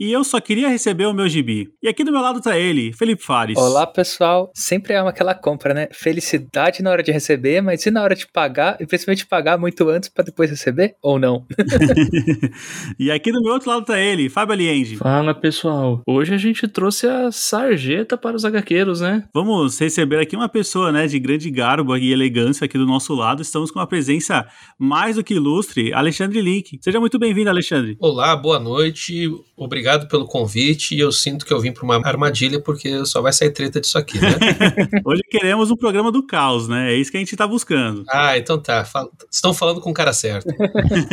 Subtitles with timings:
[0.00, 1.68] e eu só queria receber o meu gibi.
[1.82, 3.58] E aqui do meu lado tá ele, Felipe Fares.
[3.58, 4.50] Olá, pessoal.
[4.54, 5.88] Sempre é uma aquela compra, né?
[5.90, 8.76] Felicidade na hora de receber, mas e na hora de pagar?
[8.80, 10.94] E principalmente pagar muito antes para depois receber?
[11.02, 11.44] Ou não?
[12.98, 14.96] e aqui do meu outro lado tá ele, Fábio Aliende.
[14.96, 16.02] Fala, pessoal.
[16.06, 19.24] Hoje a gente trouxe a sarjeta para os HQueiros, né?
[19.34, 23.42] Vamos receber aqui uma pessoa, né, de grande garbo e elegância aqui do nosso lado.
[23.42, 24.46] Estamos com uma presença
[24.78, 26.78] mais do que ilustre, Alexandre Link.
[26.80, 27.96] Seja muito bem-vindo, Alexandre.
[28.00, 29.28] Olá, boa noite.
[29.58, 33.32] Obrigado pelo convite e eu sinto que eu vim para uma armadilha porque só vai
[33.32, 34.28] sair treta disso aqui, né?
[35.04, 36.92] Hoje queremos um programa do caos, né?
[36.92, 38.04] É isso que a gente está buscando.
[38.08, 38.86] Ah, então tá.
[39.28, 40.48] Estão falando com o cara certo.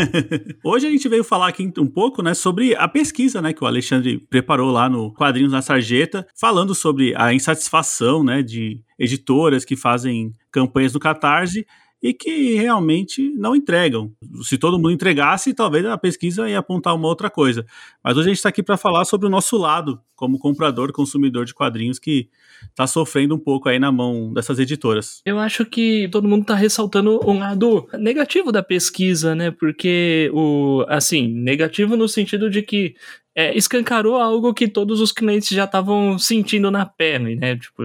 [0.63, 3.67] Hoje a gente veio falar aqui um pouco, né, sobre a pesquisa, né, que o
[3.67, 9.75] Alexandre preparou lá no Quadrinhos na Sarjeta, falando sobre a insatisfação, né, de editoras que
[9.75, 11.65] fazem campanhas no Catarse
[12.01, 14.11] e que realmente não entregam.
[14.43, 17.65] Se todo mundo entregasse, talvez a pesquisa ia apontar uma outra coisa.
[18.03, 21.45] Mas hoje a gente está aqui para falar sobre o nosso lado, como comprador, consumidor
[21.45, 22.29] de quadrinhos, que
[22.69, 25.21] está sofrendo um pouco aí na mão dessas editoras.
[25.25, 29.51] Eu acho que todo mundo está ressaltando um lado negativo da pesquisa, né?
[29.51, 32.95] Porque o assim, negativo no sentido de que
[33.33, 37.57] é, escancarou algo que todos os clientes já estavam sentindo na pele, né?
[37.57, 37.83] Tipo,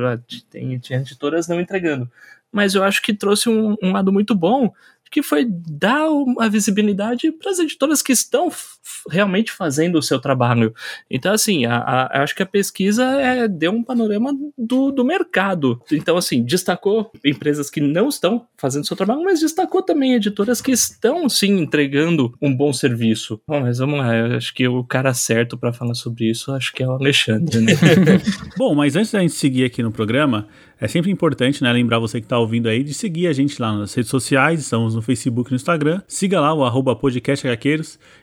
[0.49, 2.09] tem, tinha editoras não entregando
[2.53, 4.73] mas eu acho que trouxe um, um lado muito bom
[5.11, 8.49] que foi dar uma visibilidade para as editoras que estão
[9.11, 10.73] realmente fazendo o seu trabalho.
[11.11, 15.81] Então, assim, a, a, acho que a pesquisa é, deu um panorama do, do mercado.
[15.91, 20.61] Então, assim, destacou empresas que não estão fazendo o seu trabalho, mas destacou também editoras
[20.61, 23.41] que estão, sim, entregando um bom serviço.
[23.47, 26.73] Bom, mas vamos lá, eu acho que o cara certo para falar sobre isso, acho
[26.73, 27.73] que é o Alexandre, né?
[28.57, 30.47] bom, mas antes da gente seguir aqui no programa,
[30.81, 33.77] é sempre importante, né, lembrar você que está ouvindo aí de seguir a gente lá
[33.77, 36.01] nas redes sociais, estamos no Facebook e no Instagram.
[36.09, 37.47] Siga lá o arroba podcast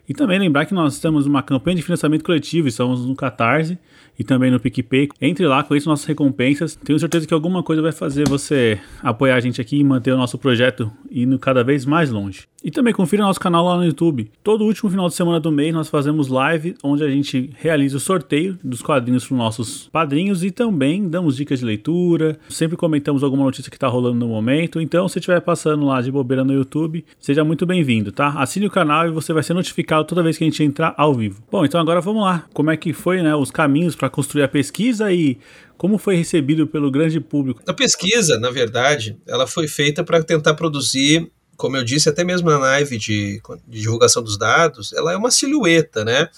[0.10, 3.78] E também lembrar que nós temos uma campanha de financiamento coletivo, estamos no Catarse
[4.18, 5.10] e também no PicPay.
[5.22, 6.76] Entre lá, isso nossas recompensas.
[6.76, 10.18] Tenho certeza que alguma coisa vai fazer você apoiar a gente aqui e manter o
[10.18, 12.48] nosso projeto indo cada vez mais longe.
[12.64, 14.30] E também confira nosso canal lá no YouTube.
[14.44, 18.00] Todo último final de semana do mês nós fazemos live onde a gente realiza o
[18.00, 22.38] sorteio dos quadrinhos para os nossos padrinhos e também damos dicas de leitura.
[22.50, 24.82] Sempre comentamos alguma notícia que está rolando no momento.
[24.82, 28.30] Então, se estiver passando lá de bobeira no YouTube, seja muito bem-vindo, tá?
[28.30, 31.14] Assine o canal e você vai ser notificado toda vez que a gente entrar ao
[31.14, 31.42] vivo.
[31.52, 32.46] Bom, então agora vamos lá.
[32.54, 35.38] Como é que foi, né, os caminhos para construir a pesquisa e
[35.78, 37.62] como foi recebido pelo grande público?
[37.68, 42.50] A pesquisa, na verdade, ela foi feita para tentar produzir como eu disse, até mesmo
[42.50, 46.30] na live de, de, divulgação dos dados, ela é uma silhueta, né?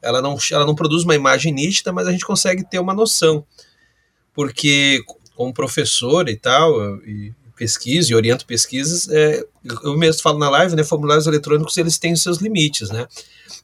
[0.00, 3.44] Ela não, ela não produz uma imagem nítida, mas a gente consegue ter uma noção.
[4.32, 5.02] Porque,
[5.34, 9.44] como professor e tal, e pesquiso e oriento pesquisas, é,
[9.84, 10.84] eu mesmo falo na live, né?
[10.84, 13.06] Formulários eletrônicos, eles têm seus limites, né?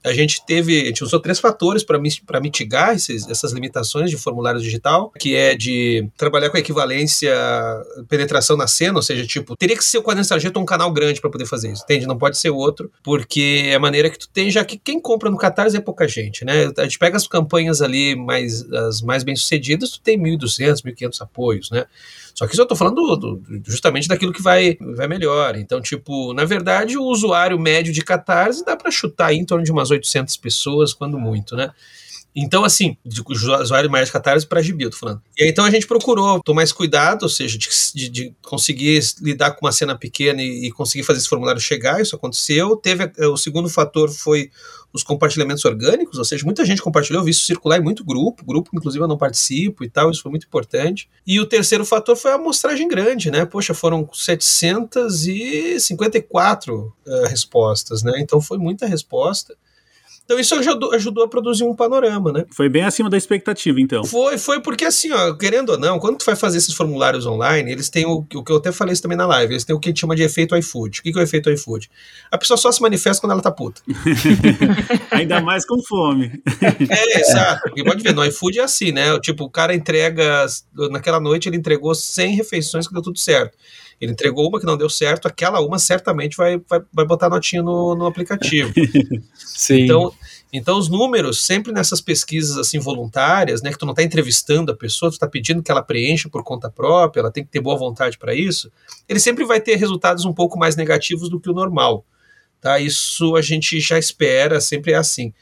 [0.05, 4.61] a gente teve, a gente usou três fatores para mitigar esses, essas limitações de formulário
[4.61, 7.35] digital, que é de trabalhar com a equivalência,
[8.09, 11.21] penetração na cena, ou seja, tipo, teria que ser o quadrinho sargento um canal grande
[11.21, 12.07] para poder fazer isso, entende?
[12.07, 15.31] Não pode ser outro, porque é a maneira que tu tem, já que quem compra
[15.31, 16.71] no Catarse é pouca gente, né?
[16.77, 21.21] A gente pega as campanhas ali mais, as mais bem sucedidas, tu tem 1.200, 1.500
[21.23, 21.87] apoios, né?
[22.39, 25.57] Só que isso eu estou falando do, do, justamente daquilo que vai, vai melhor.
[25.57, 29.73] Então, tipo, na verdade, o usuário médio de Catarse dá para chutar em torno de
[29.73, 31.71] umas 800 pessoas, quando muito, né?
[32.37, 32.97] Então, assim,
[33.61, 35.23] usuário mais Catarse para gibi, eu tô falando.
[35.37, 39.01] E aí, então a gente procurou tomar mais cuidado, ou seja, de, de, de, conseguir
[39.21, 42.77] lidar com uma cena pequena e, e, conseguir fazer esse formulário chegar, isso aconteceu.
[42.77, 44.51] Teve o segundo fator foi
[44.93, 48.45] os compartilhamentos orgânicos, ou seja, muita gente compartilhou, eu vi isso circular em muito grupo,
[48.45, 51.09] grupo inclusive eu não participo e tal, isso foi muito importante.
[51.27, 53.45] E o terceiro fator foi a amostragem grande, né?
[53.45, 58.15] Poxa, foram 754 uh, eh, respostas, né?
[58.19, 59.55] Então foi muita resposta.
[60.29, 62.45] Então isso ajudou, ajudou, a produzir um panorama, né?
[62.51, 64.05] Foi bem acima da expectativa, então.
[64.05, 67.73] Foi, foi porque assim, ó, querendo ou não, quando tu vai fazer esses formulários online,
[67.73, 69.81] eles têm o, o que eu até falei isso também na live, eles têm o
[69.81, 71.01] que a gente chama de efeito iFood.
[71.01, 71.91] O que, que é o efeito iFood?
[72.31, 73.81] A pessoa só se manifesta quando ela tá puta.
[75.13, 76.43] Ainda mais com fome.
[76.91, 77.63] é, exato.
[77.63, 79.19] Porque pode ver, no iFood é assim, né?
[79.21, 80.45] Tipo, o cara entrega,
[80.91, 83.57] naquela noite ele entregou 100 refeições que deu tudo certo.
[84.01, 87.63] Ele entregou uma que não deu certo, aquela uma certamente vai, vai, vai botar notinha
[87.63, 88.73] no, no aplicativo.
[89.35, 89.83] Sim.
[89.83, 90.13] Então,
[90.53, 94.77] Então os números, sempre nessas pesquisas assim voluntárias, né, que tu não está entrevistando a
[94.77, 97.77] pessoa, tu está pedindo que ela preencha por conta própria, ela tem que ter boa
[97.77, 98.71] vontade para isso,
[99.09, 102.05] ele sempre vai ter resultados um pouco mais negativos do que o normal.
[102.61, 102.79] Tá?
[102.79, 105.33] Isso a gente já espera, sempre é assim.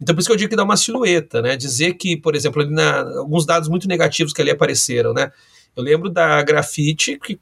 [0.00, 1.56] Então, por isso que eu digo que dá uma silhueta, né?
[1.56, 5.32] Dizer que, por exemplo, ali na, alguns dados muito negativos que ali apareceram, né?
[5.74, 7.40] Eu lembro da grafite, que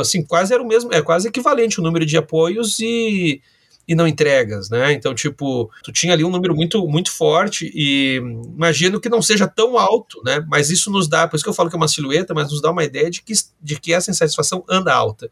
[0.00, 3.40] assim, quase era o mesmo, é quase equivalente o número de apoios e,
[3.86, 4.92] e não entregas, né?
[4.92, 8.16] Então, tipo, tu tinha ali um número muito, muito forte e
[8.54, 10.44] imagino que não seja tão alto, né?
[10.48, 12.60] Mas isso nos dá, por isso que eu falo que é uma silhueta, mas nos
[12.60, 13.32] dá uma ideia de que,
[13.62, 15.30] de que essa insatisfação anda alta.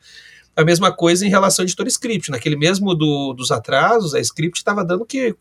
[0.56, 2.30] A mesma coisa em relação ao editor script.
[2.30, 5.34] Naquele mesmo do, dos atrasos, a script estava dando que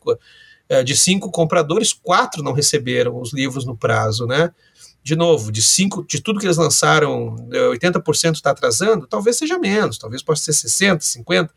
[0.68, 4.50] é, de cinco compradores, quatro não receberam os livros no prazo, né?
[5.04, 9.98] De novo, de cinco, de tudo que eles lançaram, 80% está atrasando, talvez seja menos,
[9.98, 11.52] talvez possa ser 60, 50,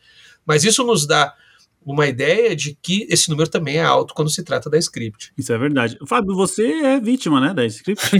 [0.45, 1.33] mas isso nos dá
[1.87, 5.31] uma ideia de que esse número também é alto quando se trata da script.
[5.37, 5.97] Isso é verdade.
[6.05, 8.11] Fábio, você é vítima, né, da script?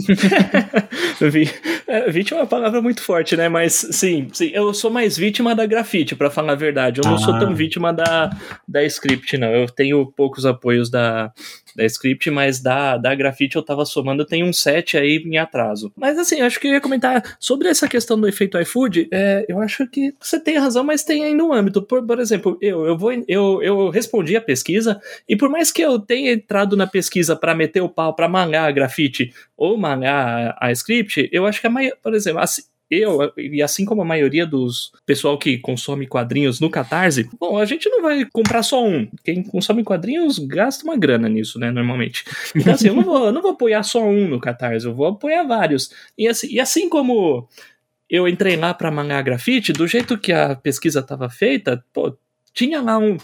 [1.85, 3.50] é, vítima é uma palavra muito forte, né?
[3.50, 7.01] Mas sim, sim, eu sou mais vítima da grafite, para falar a verdade.
[7.01, 7.19] Eu não ah.
[7.19, 8.29] sou tão vítima da,
[8.65, 9.50] da script, não.
[9.50, 11.33] Eu tenho poucos apoios da,
[11.77, 15.94] da script, mas da, da grafite eu tava somando, tem um set aí em atraso.
[15.95, 19.62] Mas assim, acho que eu ia comentar sobre essa questão do efeito iFood, é, eu
[19.62, 21.83] acho que você tem razão, mas tem ainda um âmbito.
[21.83, 25.83] Por, por exemplo, eu, eu, vou, eu, eu respondi a pesquisa, e por mais que
[25.83, 30.56] eu tenha entrado na pesquisa para meter o pau, para mangar a grafite ou mangar
[30.59, 34.01] a, a script, eu acho que a maioria, por exemplo, assim, eu, e assim como
[34.01, 38.63] a maioria dos pessoal que consome quadrinhos no Catarse, bom, a gente não vai comprar
[38.63, 39.07] só um.
[39.24, 42.24] Quem consome quadrinhos gasta uma grana nisso, né, normalmente.
[42.56, 45.44] Então, assim, eu não vou, não vou apoiar só um no Catarse, eu vou apoiar
[45.44, 45.92] vários.
[46.18, 47.48] E assim, e assim como
[48.10, 52.18] eu entrei lá para mangar grafite, do jeito que a pesquisa estava feita, pô,
[52.57, 53.18] tinha lá um.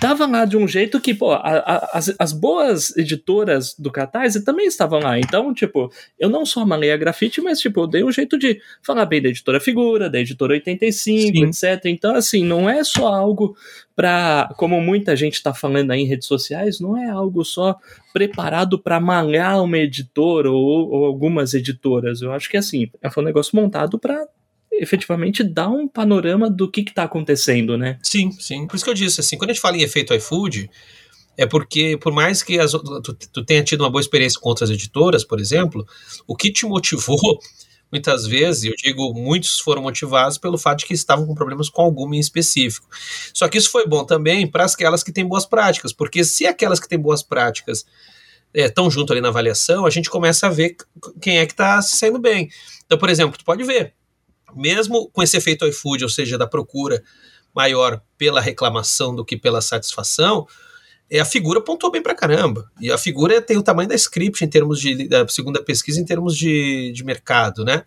[0.00, 4.44] Tava lá de um jeito que, pô, a, a, as, as boas editoras do Catarse
[4.44, 5.18] também estavam lá.
[5.18, 8.60] Então, tipo, eu não só amalei a grafite, mas, tipo, eu dei um jeito de
[8.80, 11.44] falar bem da editora Figura, da editora 85, Sim.
[11.44, 11.84] etc.
[11.86, 13.56] Então, assim, não é só algo
[13.94, 17.76] para, como muita gente está falando aí em redes sociais, não é algo só
[18.12, 22.22] preparado para malhar uma editora ou, ou, algumas editoras.
[22.22, 24.24] Eu acho que assim, é um negócio montado para
[24.78, 27.98] efetivamente dá um panorama do que está acontecendo, né?
[28.02, 28.66] Sim, sim.
[28.66, 30.70] Por isso que eu disse, assim, quando a gente fala em efeito iFood,
[31.36, 34.70] é porque, por mais que as, tu, tu tenha tido uma boa experiência com outras
[34.70, 35.86] editoras, por exemplo,
[36.26, 37.38] o que te motivou,
[37.90, 41.82] muitas vezes, eu digo, muitos foram motivados pelo fato de que estavam com problemas com
[41.82, 42.86] alguma em específico.
[43.32, 46.80] Só que isso foi bom também para aquelas que têm boas práticas, porque se aquelas
[46.80, 47.86] que têm boas práticas
[48.52, 50.76] estão é, junto ali na avaliação, a gente começa a ver
[51.20, 52.48] quem é que está saindo bem.
[52.84, 53.94] Então, por exemplo, tu pode ver,
[54.54, 57.02] mesmo com esse efeito iFood, ou seja, da procura
[57.54, 60.46] maior pela reclamação do que pela satisfação,
[61.10, 62.70] é, a figura pontuou bem pra caramba.
[62.80, 66.04] E a figura tem o tamanho da script em termos de, da segunda pesquisa, em
[66.04, 67.84] termos de, de mercado, né?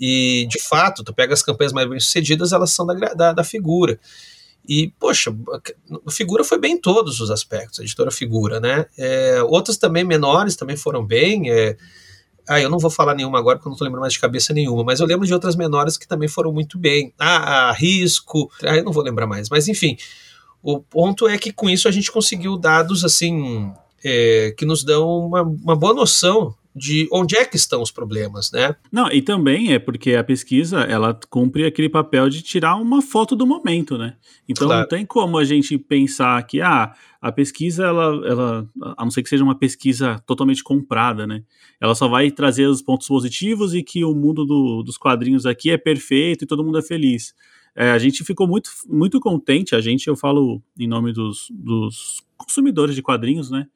[0.00, 3.44] E, de fato, tu pega as campanhas mais bem sucedidas, elas são da, da, da
[3.44, 4.00] figura.
[4.66, 5.34] E, poxa,
[6.06, 8.86] a figura foi bem em todos os aspectos, a editora figura, né?
[8.96, 11.50] É, outras também menores também foram bem.
[11.50, 11.76] É,
[12.50, 14.52] ah, eu não vou falar nenhuma agora porque eu não tô lembrando mais de cabeça
[14.52, 17.14] nenhuma, mas eu lembro de outras menores que também foram muito bem.
[17.16, 19.96] Ah, Risco, ah, eu não vou lembrar mais, mas enfim.
[20.60, 23.72] O ponto é que com isso a gente conseguiu dados assim
[24.04, 28.52] é, que nos dão uma, uma boa noção de onde é que estão os problemas,
[28.52, 28.76] né?
[28.92, 33.34] Não, e também é porque a pesquisa, ela cumpre aquele papel de tirar uma foto
[33.34, 34.16] do momento, né?
[34.48, 34.82] Então claro.
[34.82, 39.22] não tem como a gente pensar que, ah, a pesquisa, ela, ela, a não ser
[39.22, 41.42] que seja uma pesquisa totalmente comprada, né?
[41.80, 45.70] Ela só vai trazer os pontos positivos e que o mundo do, dos quadrinhos aqui
[45.70, 47.34] é perfeito e todo mundo é feliz.
[47.74, 52.22] É, a gente ficou muito, muito contente, a gente, eu falo em nome dos, dos
[52.36, 53.66] consumidores de quadrinhos, né?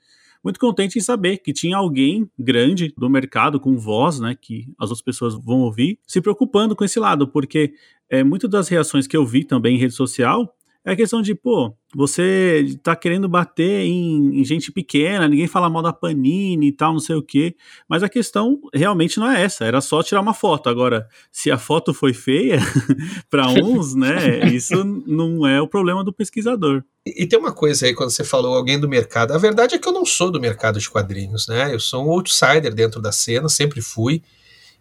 [0.44, 4.90] Muito contente em saber que tinha alguém grande do mercado com voz, né, que as
[4.90, 7.72] outras pessoas vão ouvir, se preocupando com esse lado, porque
[8.10, 11.34] é, muitas das reações que eu vi também em rede social é a questão de,
[11.34, 16.72] pô, você tá querendo bater em, em, gente pequena, ninguém fala mal da Panini e
[16.72, 17.56] tal, não sei o quê.
[17.88, 20.68] Mas a questão realmente não é essa, era só tirar uma foto.
[20.68, 22.58] Agora, se a foto foi feia,
[23.30, 26.84] para uns, né, isso não é o problema do pesquisador.
[27.06, 29.78] E, e, tem uma coisa aí, quando você falou alguém do mercado, a verdade é
[29.78, 31.72] que eu não sou do mercado de quadrinhos, né?
[31.72, 34.22] Eu sou um outsider dentro da cena, sempre fui.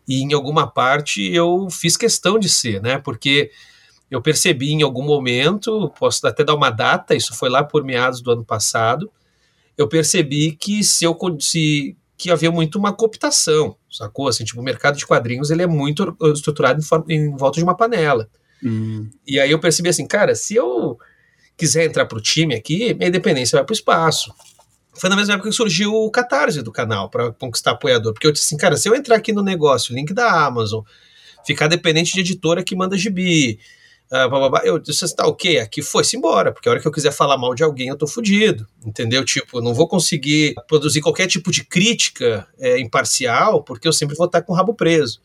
[0.05, 2.98] E em alguma parte eu fiz questão de ser, né?
[2.98, 3.51] Porque
[4.13, 8.22] eu percebi em algum momento, posso até dar uma data, isso foi lá por meados
[8.22, 9.12] do ano passado,
[9.75, 14.27] eu percebi que se eu se, que havia muito uma cooptação, sacou?
[14.27, 16.79] Assim, tipo, o mercado de quadrinhos ele é muito estruturado
[17.10, 18.29] em, em volta de uma panela.
[18.63, 19.10] Hum.
[19.25, 20.96] E aí eu percebi assim, cara, se eu
[21.58, 24.32] quiser entrar para o time aqui, minha independência vai para o espaço.
[24.93, 28.13] foi na mesma época que surgiu o Catarse do canal para conquistar apoiador.
[28.13, 30.84] Porque eu disse assim, cara, se eu entrar aqui no negócio, link da Amazon,
[31.43, 33.60] ficar dependente de editora que manda gibi,
[34.12, 36.81] uh, blá, blá, blá, eu disse, assim, tá ok, aqui foi-se embora, porque a hora
[36.81, 39.24] que eu quiser falar mal de alguém, eu tô fudido, entendeu?
[39.24, 44.15] Tipo, eu não vou conseguir produzir qualquer tipo de crítica é, imparcial, porque eu sempre
[44.15, 45.22] vou estar com o rabo preso.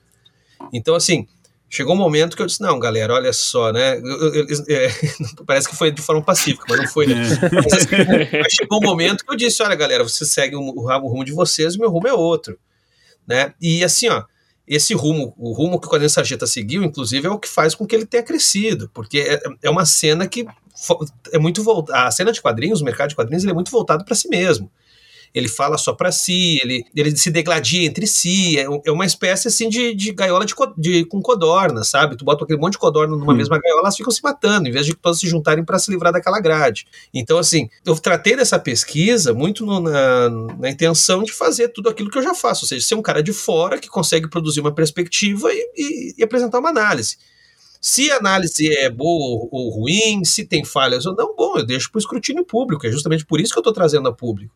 [0.73, 1.26] Então, assim,
[1.70, 3.99] Chegou um momento que eu disse, não, galera, olha só, né?
[3.99, 4.88] Eu, eu, eu, é,
[5.47, 7.14] parece que foi de forma pacífica, mas não foi, né?
[7.14, 7.54] É.
[7.54, 7.97] Mas, assim,
[8.42, 11.32] mas, chegou um momento que eu disse, olha, galera, vocês seguem o, o rumo de
[11.32, 12.58] vocês, o meu rumo é outro,
[13.26, 13.52] né?
[13.61, 14.25] E assim, ó,
[14.68, 17.87] esse rumo, o rumo que o Quadrinho Sarjeta seguiu, inclusive, é o que faz com
[17.87, 20.46] que ele tenha crescido, porque é, é uma cena que
[21.32, 24.04] é muito voltada, a cena de quadrinhos, o mercado de quadrinhos, ele é muito voltado
[24.04, 24.70] para si mesmo
[25.35, 29.49] ele fala só para si, ele, ele se degladia entre si, é, é uma espécie
[29.49, 32.16] assim de, de gaiola de, de, com codorna, sabe?
[32.16, 33.37] Tu bota aquele monte de codorna numa hum.
[33.37, 36.12] mesma gaiola, elas ficam se matando, em vez de todas se juntarem para se livrar
[36.12, 36.87] daquela grade.
[37.12, 42.11] Então, assim, eu tratei dessa pesquisa muito no, na, na intenção de fazer tudo aquilo
[42.11, 44.75] que eu já faço, ou seja, ser um cara de fora que consegue produzir uma
[44.75, 47.16] perspectiva e, e, e apresentar uma análise.
[47.80, 51.90] Se a análise é boa ou ruim, se tem falhas ou não, bom, eu deixo
[51.90, 52.87] para o escrutínio público.
[52.87, 54.54] É justamente por isso que eu estou trazendo a público.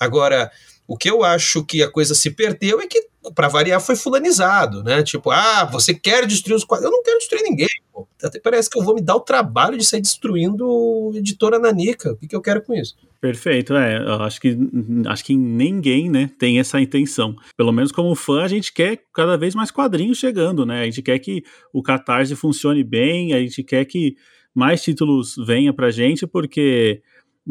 [0.00, 0.50] Agora,
[0.88, 3.00] o que eu acho que a coisa se perdeu é que,
[3.34, 5.02] para variar, foi fulanizado, né?
[5.04, 6.86] Tipo, ah, você quer destruir os quadros.
[6.86, 8.08] Eu não quero destruir ninguém, pô.
[8.20, 12.10] Até parece que eu vou me dar o trabalho de sair destruindo editora nanica.
[12.10, 12.96] O que, que eu quero com isso?
[13.20, 13.98] Perfeito, é.
[14.24, 14.58] Acho que
[15.06, 17.36] acho que ninguém, né, tem essa intenção.
[17.56, 20.80] Pelo menos como fã, a gente quer cada vez mais quadrinhos chegando, né?
[20.80, 24.16] A gente quer que o Catarse funcione bem, a gente quer que
[24.52, 27.02] mais títulos venham pra gente, porque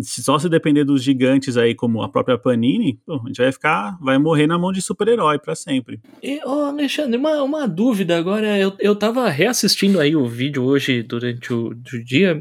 [0.01, 3.97] só se depender dos gigantes aí, como a própria Panini, pô, a gente vai ficar,
[4.01, 5.99] vai morrer na mão de super-herói para sempre.
[6.21, 11.03] E, oh, Alexandre, uma, uma dúvida agora, eu, eu tava reassistindo aí o vídeo hoje
[11.03, 12.39] durante o, o dia,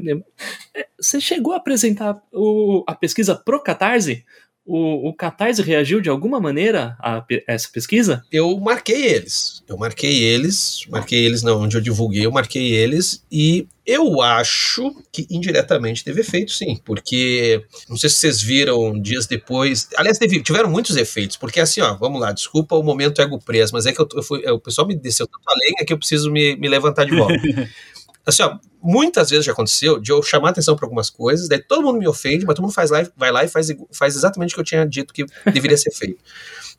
[0.75, 4.25] é, você chegou a apresentar o, a pesquisa pro Catarse?
[4.71, 8.23] O, o Catarse reagiu de alguma maneira a, essa pesquisa?
[8.31, 9.63] Eu marquei eles.
[9.67, 14.95] Eu marquei eles, marquei eles não, onde eu divulguei, eu marquei eles e eu acho
[15.11, 19.89] que indiretamente teve efeito, sim, porque não sei se vocês viram dias depois.
[19.97, 23.73] Aliás, teve, tiveram muitos efeitos, porque assim, ó, vamos lá, desculpa o momento ego preso,
[23.73, 25.97] mas é que eu, eu fui, o pessoal me desceu tanto a lenha que eu
[25.97, 27.33] preciso me, me levantar de volta.
[28.29, 31.83] assim, ó, muitas vezes já aconteceu de eu chamar atenção para algumas coisas, daí todo
[31.83, 34.55] mundo me ofende, mas todo mundo faz lá, vai lá e faz, faz exatamente o
[34.55, 36.19] que eu tinha dito que deveria ser feito.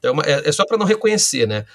[0.01, 1.67] Então, é, é só para não reconhecer, né?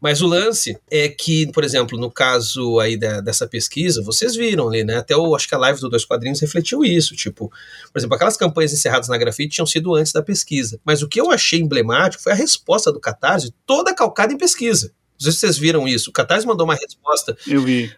[0.00, 4.68] Mas o lance é que, por exemplo, no caso aí da, dessa pesquisa, vocês viram
[4.68, 4.96] ali, né?
[4.96, 7.14] Até eu acho que a live do Dois Quadrinhos refletiu isso.
[7.14, 7.50] Tipo,
[7.92, 10.80] por exemplo, aquelas campanhas encerradas na grafite tinham sido antes da pesquisa.
[10.84, 14.90] Mas o que eu achei emblemático foi a resposta do Catarse, toda calcada em pesquisa.
[15.20, 16.08] Não sei se vocês viram isso.
[16.08, 17.36] O Catarse mandou uma resposta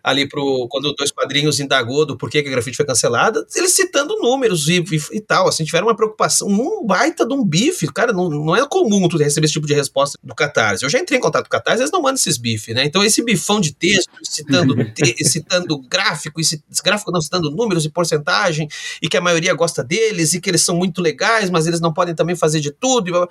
[0.02, 4.17] ali pro quando dois quadrinhos indagou do porquê que a grafite foi cancelada, eles citando
[4.19, 8.12] números e, e, e, tal, assim, tiveram uma preocupação, um baita de um bife, cara,
[8.12, 10.85] não, não é comum tu receber esse tipo de resposta do Catarse.
[10.85, 12.85] Eu já entrei em contato com o Catarse, eles não mandam esses bifes, né?
[12.85, 17.91] Então esse bifão de texto, citando, te, citando gráfico, esse gráfico não citando números e
[17.91, 18.69] porcentagem,
[19.00, 21.93] e que a maioria gosta deles, e que eles são muito legais, mas eles não
[21.93, 23.29] podem também fazer de tudo.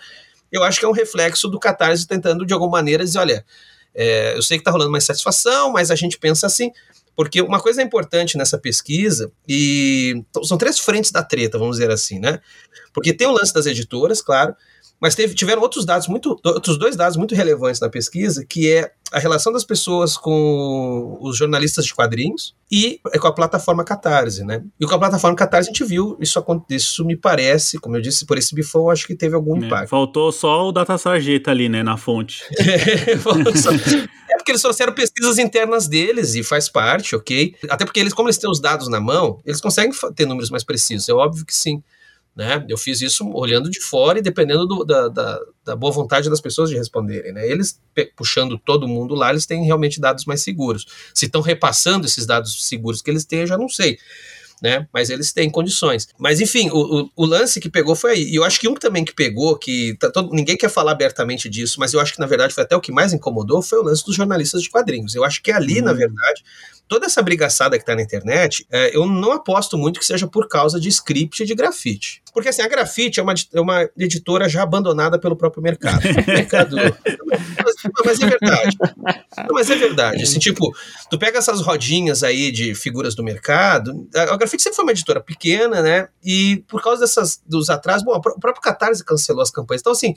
[0.52, 3.46] Eu acho que é um reflexo do Catarse tentando, de alguma maneira, dizer, olha,
[3.94, 6.72] é, eu sei que está rolando mais satisfação, mas a gente pensa assim,
[7.16, 12.20] porque uma coisa importante nessa pesquisa, e são três frentes da treta, vamos dizer assim,
[12.20, 12.40] né?
[12.94, 14.56] Porque tem o lance das editoras, claro,
[15.02, 18.92] mas teve, tiveram outros dados muito, outros dois dados muito relevantes na pesquisa, que é
[19.12, 24.64] a relação das pessoas com os jornalistas de quadrinhos e com a plataforma Catarse, né?
[24.80, 28.26] E com a plataforma Catarse a gente viu, isso, isso me parece, como eu disse,
[28.26, 29.90] por esse bifão, acho que teve algum é, impacto.
[29.90, 32.44] Faltou só o data sarjeta ali, né, na fonte.
[32.60, 37.56] é, porque eles trouxeram pesquisas internas deles e faz parte, ok?
[37.70, 40.64] Até porque eles, como eles têm os dados na mão, eles conseguem ter números mais
[40.64, 41.84] precisos, é óbvio que sim.
[42.36, 42.66] Né?
[42.70, 46.40] Eu fiz isso olhando de fora e dependendo do, da, da, da, boa vontade das
[46.40, 47.34] pessoas de responderem.
[47.34, 47.46] Né?
[47.46, 47.80] Eles,
[48.16, 50.86] puxando todo mundo lá, eles têm realmente dados mais seguros.
[51.14, 54.00] Se estão repassando esses dados seguros que eles têm, eu já não sei.
[54.62, 54.88] Né?
[54.94, 56.08] Mas eles têm condições.
[56.20, 58.24] Mas enfim, o, o, o, lance que pegou foi aí.
[58.26, 61.50] E eu acho que um também que pegou, que tá todo, ninguém quer falar abertamente
[61.50, 63.84] disso, mas eu acho que na verdade foi até o que mais incomodou, foi o
[63.84, 65.16] lance dos jornalistas de quadrinhos.
[65.16, 65.96] Eu acho que ali, na hum.
[65.96, 66.44] verdade,
[66.92, 70.50] toda essa brigaçada que está na internet, é, eu não aposto muito que seja por
[70.50, 72.22] causa de script e de grafite.
[72.34, 76.02] Porque assim, a grafite é uma, é uma editora já abandonada pelo próprio mercado.
[76.28, 78.78] mercado mas, mas, é verdade.
[79.38, 80.24] Não, mas é verdade.
[80.24, 80.74] Assim, tipo,
[81.10, 84.92] tu pega essas rodinhas aí de figuras do mercado, a, a grafite sempre foi uma
[84.92, 86.08] editora pequena, né?
[86.24, 89.82] E por causa dessas, dos atrasos, bom, o próprio Catarse cancelou as campanhas.
[89.82, 90.16] Então, assim,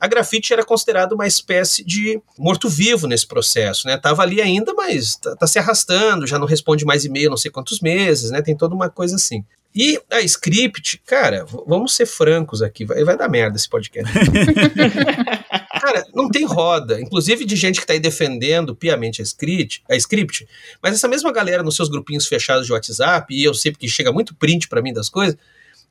[0.00, 3.98] a grafite era considerada uma espécie de morto-vivo nesse processo, né?
[3.98, 7.50] Tava ali ainda, mas tá, tá, se arrastando, já não responde mais e-mail não sei
[7.50, 8.40] quantos meses, né?
[8.40, 9.44] Tem toda uma coisa assim.
[9.74, 14.10] E a script, cara, vamos ser francos aqui, vai, vai dar merda esse podcast.
[15.80, 19.94] cara, não tem roda, inclusive de gente que tá aí defendendo piamente a script, a
[19.96, 20.48] script,
[20.82, 24.10] mas essa mesma galera nos seus grupinhos fechados de WhatsApp, e eu sei porque chega
[24.10, 25.36] muito print para mim das coisas,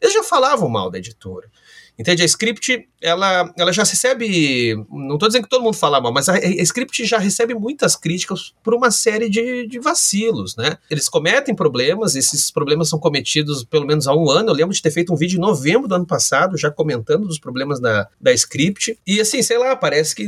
[0.02, 1.50] eles já falavam mal da editora.
[2.00, 2.24] Entende?
[2.24, 4.74] A script, ela, ela já recebe.
[4.90, 7.98] Não estou dizendo que todo mundo fala mal, mas a, a, script já recebe muitas
[7.98, 10.78] críticas por uma série de, de vacilos, né?
[10.90, 14.50] Eles cometem problemas, esses problemas são cometidos pelo menos há um ano.
[14.50, 17.38] Eu lembro de ter feito um vídeo em novembro do ano passado, já comentando dos
[17.38, 18.98] problemas da, da script.
[19.06, 20.26] E assim, sei lá, parece que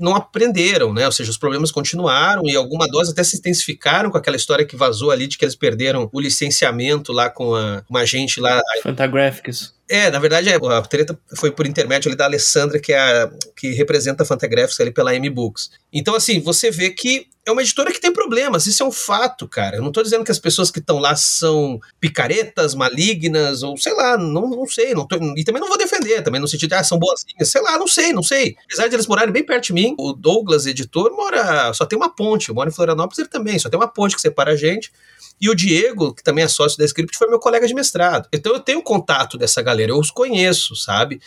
[0.00, 1.04] não aprenderam, né?
[1.04, 4.74] Ou seja, os problemas continuaram e alguma dose até se intensificaram com aquela história que
[4.74, 8.60] vazou ali de que eles perderam o licenciamento lá com a, uma agente lá.
[8.82, 9.74] Fantagraphics.
[9.88, 13.30] É, na verdade, é, a treta foi por intermédio ali da Alessandra, que é a,
[13.56, 15.70] que representa a Fantagraphics ali pela M-Books.
[15.92, 19.48] Então, assim, você vê que é uma editora que tem problemas, isso é um fato,
[19.48, 19.76] cara.
[19.76, 23.94] Eu não tô dizendo que as pessoas que estão lá são picaretas, malignas, ou sei
[23.94, 24.94] lá, não, não sei.
[24.94, 27.62] Não tô, e também não vou defender, também no sentido de, ah, são boazinhas, sei
[27.62, 28.56] lá, não sei, não sei.
[28.66, 32.14] Apesar de eles morarem bem perto de mim, o Douglas, editor, mora, só tem uma
[32.14, 32.50] ponte.
[32.50, 34.92] Eu moro em Florianópolis, ele também, só tem uma ponte que separa a gente.
[35.40, 38.28] E o Diego, que também é sócio da Script, foi meu colega de mestrado.
[38.30, 41.20] Então eu tenho contato dessa galera, eu os conheço, sabe?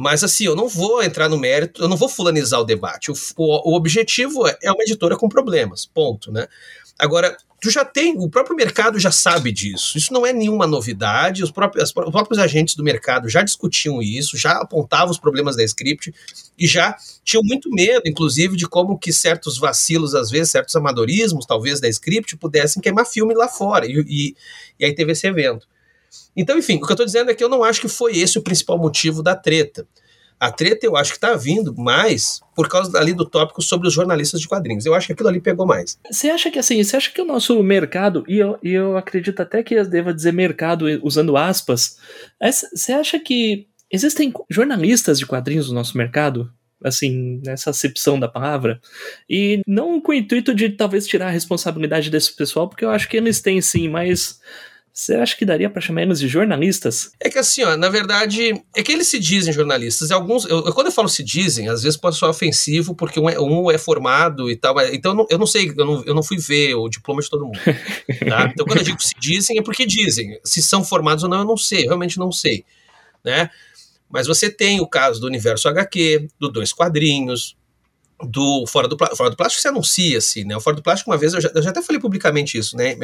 [0.00, 3.10] Mas assim, eu não vou entrar no mérito, eu não vou fulanizar o debate.
[3.10, 6.46] O, o, o objetivo é, é uma editora com problemas, ponto, né?
[6.96, 9.98] Agora, tu já tem, o próprio mercado já sabe disso.
[9.98, 11.42] Isso não é nenhuma novidade.
[11.42, 15.64] Os próprios, os próprios agentes do mercado já discutiam isso, já apontavam os problemas da
[15.64, 16.14] script
[16.56, 21.44] e já tinham muito medo, inclusive, de como que certos vacilos, às vezes, certos amadorismos,
[21.44, 23.84] talvez, da script, pudessem queimar filme lá fora.
[23.84, 24.36] E, e,
[24.78, 25.66] e aí teve esse evento.
[26.36, 28.38] Então, enfim, o que eu estou dizendo é que eu não acho que foi esse
[28.38, 29.86] o principal motivo da treta.
[30.40, 33.94] A treta eu acho que está vindo mais por causa ali do tópico sobre os
[33.94, 34.86] jornalistas de quadrinhos.
[34.86, 35.98] Eu acho que aquilo ali pegou mais.
[36.08, 39.40] Você acha que assim, você acha que o nosso mercado, e eu, e eu acredito
[39.42, 41.96] até que eu deva dizer mercado usando aspas,
[42.72, 46.52] você acha que existem jornalistas de quadrinhos no nosso mercado?
[46.84, 48.80] assim, nessa acepção da palavra,
[49.28, 53.08] e não com o intuito de talvez tirar a responsabilidade desse pessoal, porque eu acho
[53.08, 54.38] que eles têm sim, mas
[54.98, 57.12] você acha que daria para chamar eles de jornalistas?
[57.20, 60.10] É que assim, ó, na verdade, é que eles se dizem jornalistas.
[60.10, 63.30] E alguns, eu, quando eu falo se dizem, às vezes pode ser ofensivo, porque um
[63.30, 64.74] é, um é formado e tal.
[64.92, 67.30] Então eu não, eu não sei, eu não, eu não fui ver o diploma de
[67.30, 67.60] todo mundo.
[68.28, 68.50] Tá?
[68.52, 70.36] Então quando eu digo se dizem, é porque dizem.
[70.42, 72.64] Se são formados ou não, eu não sei, realmente não sei.
[73.24, 73.50] Né?
[74.10, 77.56] Mas você tem o caso do universo HQ, do Dois Quadrinhos,
[78.22, 80.56] do Fora do, Fora do Plástico se anuncia assim, né?
[80.56, 82.96] O Fora do Plástico, uma vez, eu já, eu já, até falei publicamente isso, né?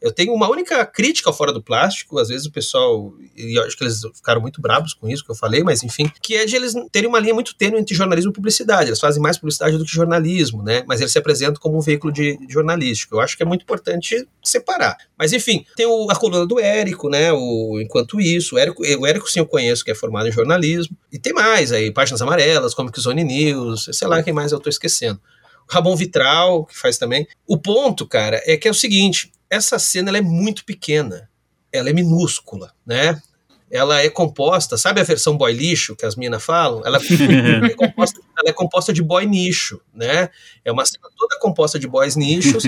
[0.00, 3.64] Eu tenho uma única crítica ao Fora do Plástico, às vezes o pessoal, e eu
[3.64, 6.44] acho que eles ficaram muito bravos com isso que eu falei, mas enfim, que é
[6.44, 8.88] de eles terem uma linha muito tênue entre jornalismo e publicidade.
[8.88, 10.84] Eles fazem mais publicidade do que jornalismo, né?
[10.86, 13.16] Mas eles se apresentam como um veículo de, de jornalístico.
[13.16, 14.96] Eu acho que é muito importante separar.
[15.18, 17.32] Mas enfim, tem o, a coluna do Érico, né?
[17.32, 20.96] O, enquanto isso, o Érico, o Érico sim eu conheço, que é formado em jornalismo.
[21.12, 24.68] E tem mais aí, Páginas Amarelas, Comic Zone News, sei lá quem mais eu tô
[24.68, 25.20] esquecendo.
[25.68, 27.26] O Ramon Vitral, que faz também.
[27.46, 31.28] O ponto, cara, é que é o seguinte: essa cena ela é muito pequena.
[31.72, 33.20] Ela é minúscula, né?
[33.68, 36.82] Ela é composta, sabe a versão boy lixo que as minas falam?
[36.86, 36.98] Ela
[37.66, 40.30] é, composta, ela é composta de boy nicho, né?
[40.64, 42.64] É uma cena toda composta de boys nichos.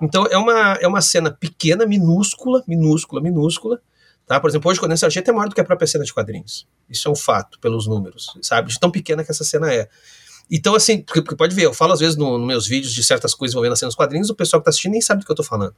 [0.00, 3.80] Então é uma, é uma cena pequena, minúscula, minúscula, minúscula.
[4.26, 4.38] Tá?
[4.38, 6.64] Por exemplo, hoje o Condensado Sargento é maior do que a própria cena de quadrinhos.
[6.88, 8.68] Isso é um fato, pelos números, sabe?
[8.68, 9.88] De tão pequena que essa cena é.
[10.50, 13.34] Então, assim, porque pode ver, eu falo às vezes nos no meus vídeos de certas
[13.34, 15.30] coisas envolvendo a cena dos quadrinhos, o pessoal que tá assistindo nem sabe do que
[15.30, 15.74] eu tô falando.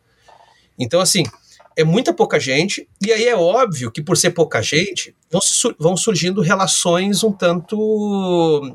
[0.79, 1.25] Então, assim,
[1.77, 5.41] é muita pouca gente, e aí é óbvio que por ser pouca gente, vão,
[5.79, 7.77] vão surgindo relações um tanto.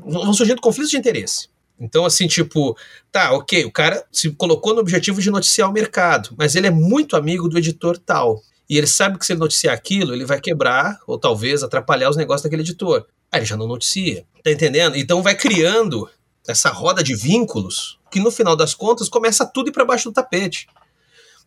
[0.06, 1.48] vão surgindo conflitos de interesse.
[1.80, 2.76] Então, assim, tipo,
[3.12, 6.70] tá, ok, o cara se colocou no objetivo de noticiar o mercado, mas ele é
[6.70, 8.42] muito amigo do editor tal.
[8.68, 12.16] E ele sabe que se ele noticiar aquilo, ele vai quebrar, ou talvez atrapalhar os
[12.16, 13.06] negócios daquele editor.
[13.32, 14.26] Aí ele já não noticia.
[14.44, 14.96] Tá entendendo?
[14.96, 16.08] Então vai criando
[16.46, 20.14] essa roda de vínculos que no final das contas começa tudo ir para baixo do
[20.14, 20.66] tapete.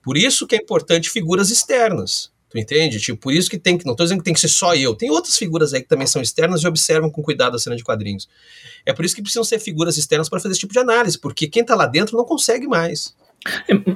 [0.04, 2.32] Por isso que é importante figuras externas.
[2.50, 3.00] Tu entende?
[3.00, 3.86] Tipo, por isso que tem que.
[3.86, 4.94] Não estou dizendo que tem que ser só eu.
[4.94, 7.84] Tem outras figuras aí que também são externas e observam com cuidado a cena de
[7.84, 8.28] quadrinhos.
[8.86, 11.48] É por isso que precisam ser figuras externas para fazer esse tipo de análise, porque
[11.48, 13.16] quem está lá dentro não consegue mais.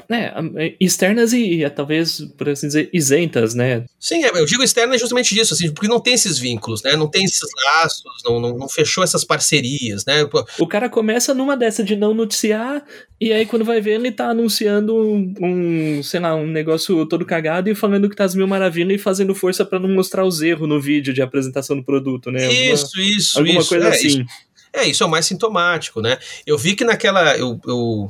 [0.10, 3.86] É, é, externas e, talvez, por assim dizer, isentas, né?
[4.00, 6.96] Sim, é, eu digo externa justamente disso, assim, porque não tem esses vínculos, né?
[6.96, 10.28] Não tem esses laços, não, não, não, fechou essas parcerias, né?
[10.58, 12.84] O cara começa numa dessa de não noticiar,
[13.22, 17.24] e aí quando vai ver, ele tá anunciando um, um sei lá, um negócio todo
[17.24, 20.42] cagado e falando que tá as mil maravilhas e fazendo força para não mostrar os
[20.42, 22.52] erros no vídeo de apresentação do produto, né?
[22.52, 23.70] Isso, alguma, isso, alguma isso.
[23.70, 24.08] coisa é, assim.
[24.08, 24.26] Isso,
[24.74, 26.18] é, isso é o mais sintomático, né?
[26.46, 27.38] Eu vi que naquela.
[27.38, 28.10] eu, eu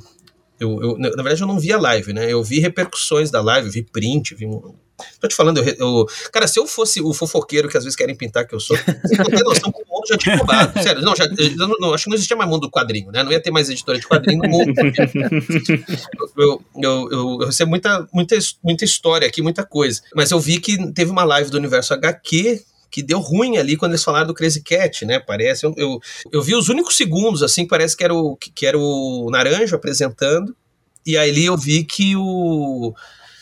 [0.60, 2.32] eu, eu, na verdade, eu não vi a live, né?
[2.32, 4.48] Eu vi repercussões da live, vi print, vi
[5.20, 8.16] Tô te falando, eu, eu, cara, se eu fosse o fofoqueiro que às vezes querem
[8.16, 10.72] pintar que eu sou, você não tem noção como o mundo já tinha roubado.
[10.82, 13.22] Sério, não, já, eu, não, acho que não existia mais mundo do quadrinho, né?
[13.22, 14.72] Não ia ter mais editora de quadrinho no mundo.
[16.38, 20.02] eu, eu, eu, eu recebo muita, muita, muita história aqui, muita coisa.
[20.16, 22.64] Mas eu vi que teve uma live do Universo HQ
[22.96, 25.20] que deu ruim ali quando eles falaram do Crazy Cat, né?
[25.20, 25.66] Parece.
[25.66, 26.00] Eu, eu,
[26.32, 30.56] eu vi os únicos segundos, assim, parece que era o, que era o Naranjo apresentando.
[31.06, 32.96] E aí eu vi que o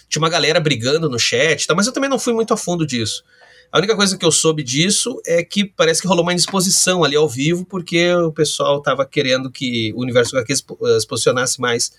[0.10, 2.84] tinha uma galera brigando no chat, tá, mas eu também não fui muito a fundo
[2.84, 3.24] disso.
[3.72, 7.16] A única coisa que eu soube disso é que parece que rolou uma indisposição ali
[7.16, 11.92] ao vivo, porque o pessoal estava querendo que o universo HQ se posicionasse mais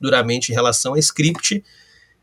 [0.00, 1.64] duramente em relação a script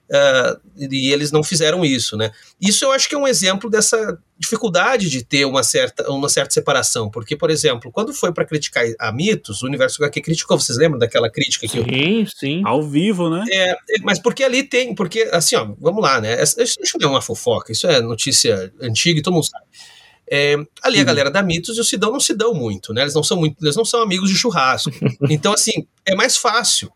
[0.10, 2.32] Uh, e eles não fizeram isso, né?
[2.62, 6.54] Isso eu acho que é um exemplo dessa dificuldade de ter uma certa, uma certa
[6.54, 10.78] separação, porque, por exemplo, quando foi para criticar a mitos, o Universo HQ criticou, vocês
[10.78, 12.28] lembram daquela crítica que Sim, eu...
[12.28, 12.62] sim.
[12.64, 13.44] Ao vivo, né?
[13.52, 16.42] É, é, mas porque ali tem, porque, assim, ó, vamos lá, né?
[16.42, 19.66] Isso não é uma fofoca, isso é notícia antiga e todo mundo sabe.
[20.30, 23.02] É, ali a galera da Mitos e o Sidão não se dão muito, né?
[23.02, 24.92] Eles não são muito, eles não são amigos de churrasco.
[25.30, 26.92] Então, assim, é mais fácil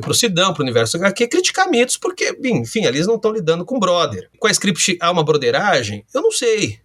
[0.00, 3.78] pro Sidão, pro universo HQ, criticar Mitos, porque, enfim, ali eles não estão lidando com
[3.78, 4.28] brother.
[4.38, 6.04] Com a script há uma broderagem?
[6.12, 6.78] Eu não sei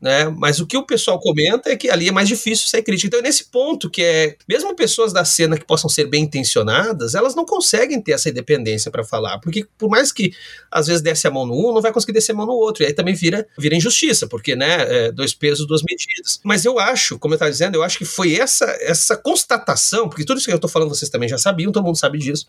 [0.00, 0.24] né?
[0.36, 3.08] Mas o que o pessoal comenta é que ali é mais difícil ser crítica.
[3.08, 7.14] Então é nesse ponto que é, mesmo pessoas da cena que possam ser bem intencionadas,
[7.14, 10.32] elas não conseguem ter essa independência para falar, porque por mais que
[10.70, 12.82] às vezes desce a mão no um, não vai conseguir descer a mão no outro.
[12.82, 16.40] E aí também vira, vira injustiça, porque, né, é dois pesos, duas medidas.
[16.42, 20.24] Mas eu acho, como eu estava dizendo, eu acho que foi essa essa constatação, porque
[20.24, 22.46] tudo isso que eu estou falando vocês também já sabiam, todo mundo sabe disso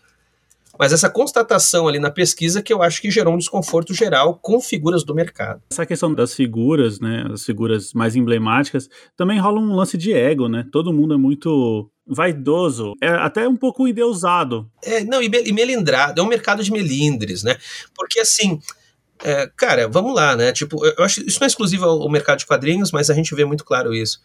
[0.78, 4.60] mas essa constatação ali na pesquisa que eu acho que gerou um desconforto geral com
[4.60, 5.62] figuras do mercado.
[5.70, 10.48] Essa questão das figuras, né, as figuras mais emblemáticas, também rola um lance de ego,
[10.48, 10.66] né?
[10.72, 14.68] Todo mundo é muito vaidoso, é até um pouco endeusado.
[14.82, 17.56] É, não, e, e melindrado, é um mercado de melindres, né?
[17.94, 18.58] Porque assim,
[19.22, 20.52] é, cara, vamos lá, né?
[20.52, 23.44] Tipo, eu acho isso não é exclusivo ao mercado de quadrinhos, mas a gente vê
[23.44, 24.20] muito claro isso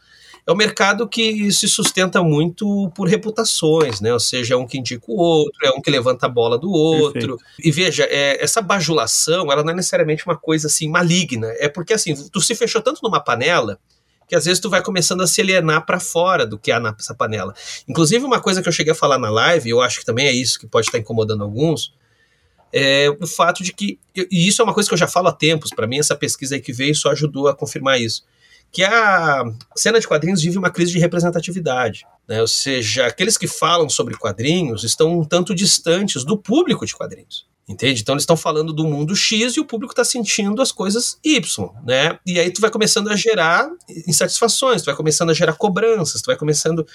[0.48, 4.14] é um mercado que se sustenta muito por reputações, né?
[4.14, 6.72] Ou seja, é um que indica o outro, é um que levanta a bola do
[6.72, 7.38] outro.
[7.38, 7.38] Perfeito.
[7.60, 11.54] E veja, é, essa bajulação, ela não é necessariamente uma coisa assim maligna.
[11.58, 13.78] É porque assim, tu se fechou tanto numa panela
[14.26, 17.14] que às vezes tu vai começando a se alienar para fora do que há nessa
[17.14, 17.54] panela.
[17.86, 20.32] Inclusive, uma coisa que eu cheguei a falar na live, eu acho que também é
[20.32, 21.94] isso que pode estar incomodando alguns,
[22.72, 25.34] é o fato de que, e isso é uma coisa que eu já falo há
[25.34, 28.24] tempos, para mim essa pesquisa aí que veio só ajudou a confirmar isso
[28.72, 29.44] que a
[29.76, 32.06] cena de quadrinhos vive uma crise de representatividade.
[32.28, 32.42] Né?
[32.42, 37.48] Ou seja, aqueles que falam sobre quadrinhos estão um tanto distantes do público de quadrinhos.
[37.68, 38.02] Entende?
[38.02, 41.70] Então eles estão falando do mundo X e o público está sentindo as coisas Y,
[41.86, 42.18] né?
[42.26, 43.70] E aí tu vai começando a gerar
[44.08, 46.88] insatisfações, tu vai começando a gerar cobranças, tu vai começando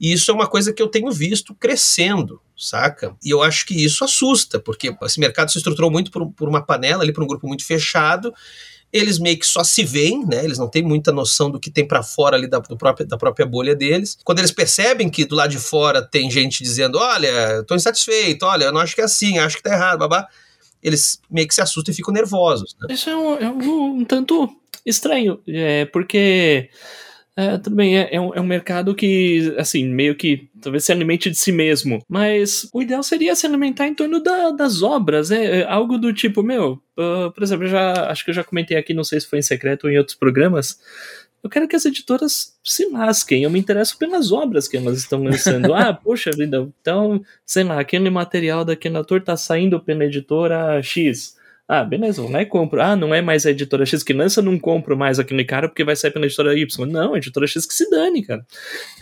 [0.00, 3.16] e isso é uma coisa que eu tenho visto crescendo, saca?
[3.24, 6.60] E eu acho que isso assusta, porque esse mercado se estruturou muito por, por uma
[6.60, 8.34] panela ali, por um grupo muito fechado,
[8.92, 10.44] eles meio que só se veem, né?
[10.44, 13.46] Eles não têm muita noção do que tem para fora ali da, próprio, da própria
[13.46, 14.18] bolha deles.
[14.22, 18.64] Quando eles percebem que do lado de fora tem gente dizendo: olha, tô insatisfeito, olha,
[18.64, 20.28] eu não acho que é assim, acho que tá errado, babá.
[20.82, 22.76] Eles meio que se assustam e ficam nervosos.
[22.80, 22.94] Né?
[22.94, 24.50] Isso é um, é um, um tanto
[24.84, 26.68] estranho, é, porque
[27.34, 30.92] é, tudo bem, é, é, um, é um mercado que, assim, meio que talvez se
[30.92, 32.04] alimente de si mesmo.
[32.06, 35.60] Mas o ideal seria se alimentar em torno da, das obras, né?
[35.60, 38.92] É algo do tipo, meu, uh, por exemplo, já acho que eu já comentei aqui,
[38.92, 40.78] não sei se foi em secreto ou em outros programas.
[41.42, 43.42] Eu quero que as editoras se lasquem.
[43.42, 45.72] Eu me interesso pelas obras que elas estão lançando.
[45.74, 51.36] ah, poxa vida, então, sei lá, aquele material daquele ator tá saindo pela editora X.
[51.74, 52.82] Ah, beleza, vou lá e compro.
[52.82, 55.82] Ah, não é mais a editora X que lança, não compro mais aquele cara porque
[55.82, 56.86] vai sair pela editora Y.
[56.86, 58.46] Não, a editora X que se dane, cara.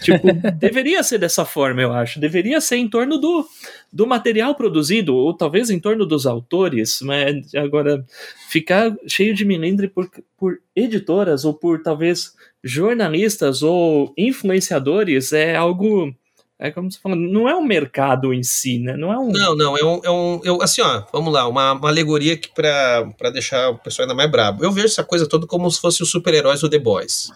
[0.00, 2.20] Tipo, deveria ser dessa forma, eu acho.
[2.20, 3.44] Deveria ser em torno do,
[3.92, 8.06] do material produzido, ou talvez em torno dos autores, mas agora
[8.48, 16.14] ficar cheio de milindre por, por editoras ou por talvez jornalistas ou influenciadores é algo
[16.62, 18.94] é como você falou, não é um mercado em si, né?
[18.94, 19.32] Não é um.
[19.32, 20.00] Não, não, é um.
[20.04, 24.04] É um eu, assim, ó, vamos lá, uma, uma alegoria que para deixar o pessoal
[24.04, 24.62] ainda mais brabo.
[24.62, 27.32] Eu vejo essa coisa toda como se fosse os super-heróis do The Boys.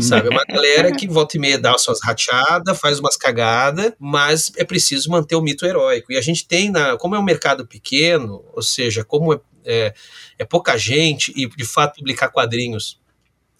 [0.00, 0.26] sabe?
[0.26, 4.64] É uma galera que volta e meia dá suas rateadas, faz umas cagadas, mas é
[4.64, 6.12] preciso manter o mito heróico.
[6.12, 9.94] E a gente tem, na, como é um mercado pequeno, ou seja, como é, é,
[10.40, 12.98] é pouca gente e de fato publicar quadrinhos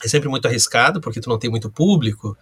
[0.04, 2.36] é sempre muito arriscado, porque tu não tem muito público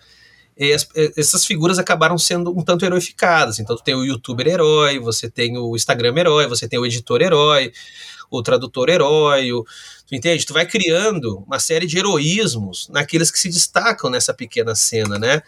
[0.56, 3.58] essas figuras acabaram sendo um tanto heroificadas.
[3.58, 7.72] Então, tem o youtuber herói, você tem o Instagram herói, você tem o editor herói,
[8.30, 9.64] o tradutor herói, o,
[10.06, 10.46] tu entende?
[10.46, 15.42] Tu vai criando uma série de heroísmos naqueles que se destacam nessa pequena cena, né?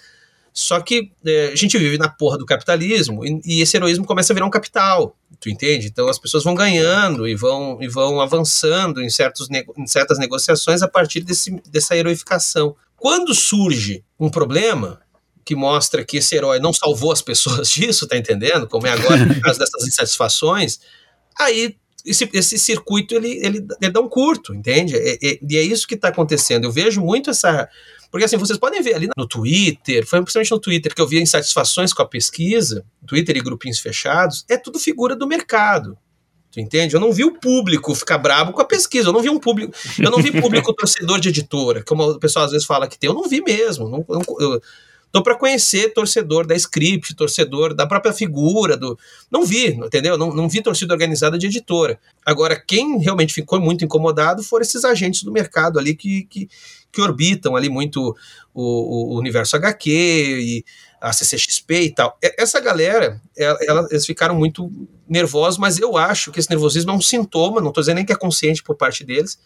[0.53, 4.33] Só que é, a gente vive na porra do capitalismo e, e, esse heroísmo começa
[4.33, 5.87] a virar um capital, tu entende?
[5.87, 10.81] Então as pessoas vão ganhando e vão, e vão avançando em, certos em certas negociações
[10.81, 12.75] a partir desse, dessa heroificação.
[12.97, 15.01] Quando surge um problema,
[15.45, 18.67] que mostra que esse herói não salvou as pessoas disso, tá entendendo?
[18.67, 20.81] Como é agora no caso dessas insatisfações,
[21.39, 24.97] aí esse, esse circuito ele, ele, ele dá um curto, entende?
[24.97, 26.65] E, e, e é isso que está acontecendo.
[26.65, 27.69] Eu vejo muito essa.
[28.11, 31.21] Porque assim, vocês podem ver ali no Twitter, foi principalmente no Twitter que eu vi
[31.21, 35.99] insatisfações com a pesquisa, Twitter e grupinhos fechados, é tudo figura do mercado.
[36.57, 36.97] Tu entende?
[36.97, 39.11] Eu não vi o público ficar bravo com a pesquisa.
[39.11, 39.75] Eu não vi um público.
[39.99, 43.11] Eu não vi público torcedor de editora, como o pessoal às vezes fala que tem.
[43.11, 43.87] Eu não vi mesmo.
[43.91, 44.03] Não,
[44.41, 44.63] eu,
[45.13, 48.99] Tô para conhecer torcedor da script, torcedor da própria figura do.
[49.31, 50.17] Não vi, entendeu?
[50.17, 51.99] Não, não vi torcida organizada de editora.
[52.25, 56.49] Agora, quem realmente ficou muito incomodado foram esses agentes do mercado ali que, que,
[56.91, 58.17] que orbitam ali muito
[58.55, 60.65] o, o universo HQ e
[61.01, 62.19] a CCXP e tal.
[62.39, 64.71] Essa galera, ela, eles ficaram muito
[65.09, 68.13] nervosos, mas eu acho que esse nervosismo é um sintoma, não estou dizendo nem que
[68.13, 69.39] é consciente por parte deles,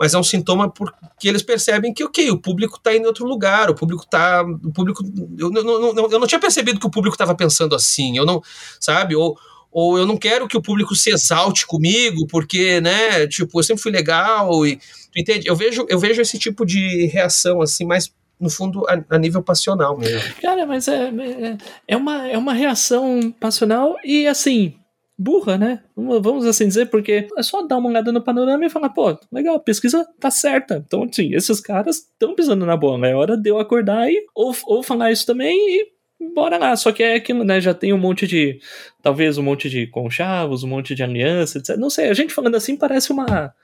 [0.00, 3.68] mas é um sintoma porque eles percebem que, ok, o público está em outro lugar,
[3.68, 4.42] o público está.
[4.42, 5.04] O público.
[5.38, 8.42] Eu, não, não, eu não tinha percebido que o público estava pensando assim, eu não.
[8.80, 9.14] Sabe?
[9.14, 9.38] Ou,
[9.70, 13.82] ou eu não quero que o público se exalte comigo, porque, né, tipo, eu sempre
[13.82, 14.76] fui legal e.
[14.76, 15.46] Tu entende?
[15.46, 19.42] Eu vejo, eu vejo esse tipo de reação, assim, mais no fundo, a, a, nível
[19.42, 20.34] passional mesmo.
[20.40, 24.74] Cara, mas é, é, é, uma, é uma reação passional e, assim,
[25.20, 25.80] burra, né?
[25.94, 29.56] Vamos assim dizer, porque é só dar uma olhada no panorama e falar, pô, legal,
[29.56, 30.82] a pesquisa tá certa.
[30.86, 33.06] Então, assim, esses caras estão pisando na bola.
[33.06, 35.88] É hora de eu acordar e ou, ou falar isso também e
[36.34, 36.74] bora lá.
[36.74, 37.60] Só que é aquilo, né?
[37.60, 38.60] Já tem um monte de.
[39.02, 41.76] Talvez um monte de conchavos, um monte de aliança, etc.
[41.76, 43.54] Não sei, a gente falando assim parece uma.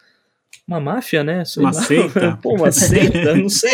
[0.69, 1.45] Uma máfia, né?
[1.45, 1.81] Sei uma lá.
[1.81, 2.39] seita.
[2.43, 3.71] Pô, uma seita, não sei.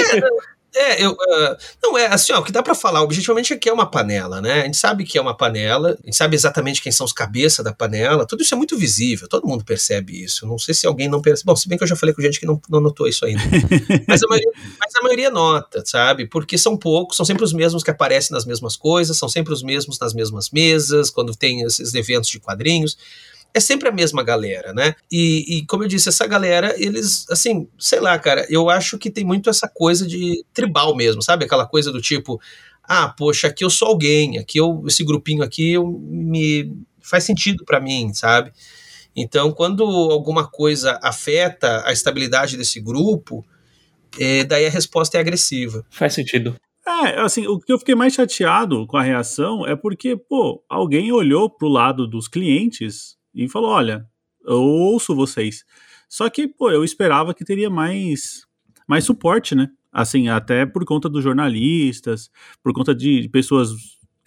[0.75, 3.69] É, eu, uh, não é assim, ó, o que dá para falar objetivamente é que
[3.69, 4.63] é uma panela, né?
[4.63, 7.63] A gente sabe que é uma panela, a gente sabe exatamente quem são os cabeças
[7.63, 10.47] da panela, tudo isso é muito visível, todo mundo percebe isso.
[10.47, 11.47] Não sei se alguém não percebe.
[11.47, 13.43] Bom, se bem que eu já falei com gente que não, não notou isso ainda.
[14.09, 16.27] mas, a maioria, mas a maioria nota, sabe?
[16.27, 19.63] Porque são poucos, são sempre os mesmos que aparecem nas mesmas coisas, são sempre os
[19.63, 22.97] mesmos nas mesmas mesas, quando tem esses eventos de quadrinhos
[23.55, 24.95] é sempre a mesma galera, né?
[25.11, 29.11] E, e, como eu disse, essa galera, eles, assim, sei lá, cara, eu acho que
[29.11, 31.45] tem muito essa coisa de tribal mesmo, sabe?
[31.45, 32.41] Aquela coisa do tipo,
[32.83, 37.65] ah, poxa, aqui eu sou alguém, aqui eu, esse grupinho aqui eu, me faz sentido
[37.65, 38.53] para mim, sabe?
[39.15, 43.45] Então, quando alguma coisa afeta a estabilidade desse grupo,
[44.19, 45.85] é, daí a resposta é agressiva.
[45.91, 46.57] Faz sentido.
[46.87, 51.12] É, assim, o que eu fiquei mais chateado com a reação é porque, pô, alguém
[51.12, 54.07] olhou pro lado dos clientes e falou: olha,
[54.45, 55.64] eu ouço vocês.
[56.09, 58.47] Só que, pô, eu esperava que teria mais,
[58.87, 59.68] mais suporte, né?
[59.92, 62.31] Assim, até por conta dos jornalistas,
[62.62, 63.71] por conta de pessoas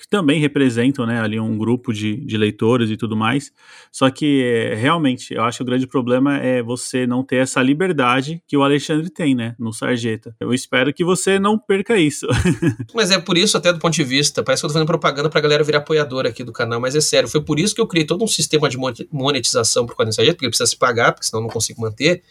[0.05, 3.51] que também representam né, ali um grupo de, de leitores e tudo mais.
[3.91, 8.39] Só que realmente eu acho que o grande problema é você não ter essa liberdade
[8.47, 10.35] que o Alexandre tem, né, no Sarjeta.
[10.39, 12.27] Eu espero que você não perca isso.
[12.93, 15.27] mas é por isso, até do ponto de vista, parece que eu tô fazendo propaganda
[15.27, 17.87] pra galera virar apoiador aqui do canal, mas é sério, foi por isso que eu
[17.87, 18.77] criei todo um sistema de
[19.11, 22.21] monetização pro Quadrinho Sarjeta, porque precisa se pagar, porque senão eu não consigo manter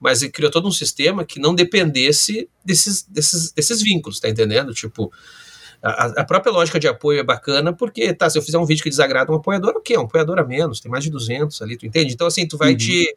[0.00, 4.74] mas ele criou todo um sistema que não dependesse desses, desses, desses vínculos, tá entendendo?
[4.74, 5.12] Tipo,
[5.82, 8.84] a, a, própria lógica de apoio é bacana, porque, tá, se eu fizer um vídeo
[8.84, 9.98] que desagrada um apoiador, o quê?
[9.98, 12.14] Um apoiador a menos, tem mais de 200 ali, tu entende?
[12.14, 12.76] Então, assim, tu vai uhum.
[12.76, 13.16] te...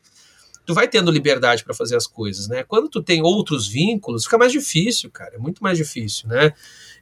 [0.66, 2.64] Tu vai tendo liberdade para fazer as coisas, né?
[2.64, 6.54] Quando tu tem outros vínculos, fica mais difícil, cara, é muito mais difícil, né?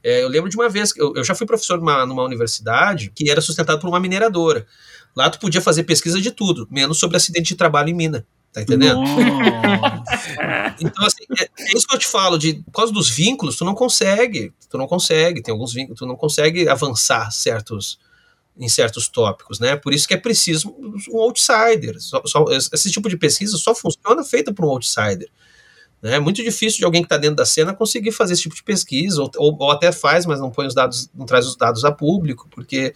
[0.03, 3.31] É, eu lembro de uma vez, eu, eu já fui professor numa, numa universidade que
[3.31, 4.67] era sustentado por uma mineradora.
[5.15, 8.25] Lá tu podia fazer pesquisa de tudo, menos sobre acidente de trabalho em mina.
[8.53, 9.01] Tá entendendo?
[10.79, 13.65] então, assim, é, é, isso que eu te falo, de por causa dos vínculos, tu
[13.65, 17.99] não consegue, tu não consegue, tem alguns vínculos, tu não consegue avançar certos
[18.55, 19.75] em certos tópicos, né?
[19.75, 20.75] Por isso que é preciso
[21.09, 21.99] um outsider.
[21.99, 25.27] Só, só, esse tipo de pesquisa só funciona feita por um outsider.
[25.99, 26.17] Né?
[26.17, 28.61] É muito difícil de alguém que está dentro da cena conseguir fazer esse tipo de
[28.61, 31.83] pesquisa, ou, ou, ou, até faz, mas não põe os dados, não traz os dados
[31.83, 32.93] a público, porque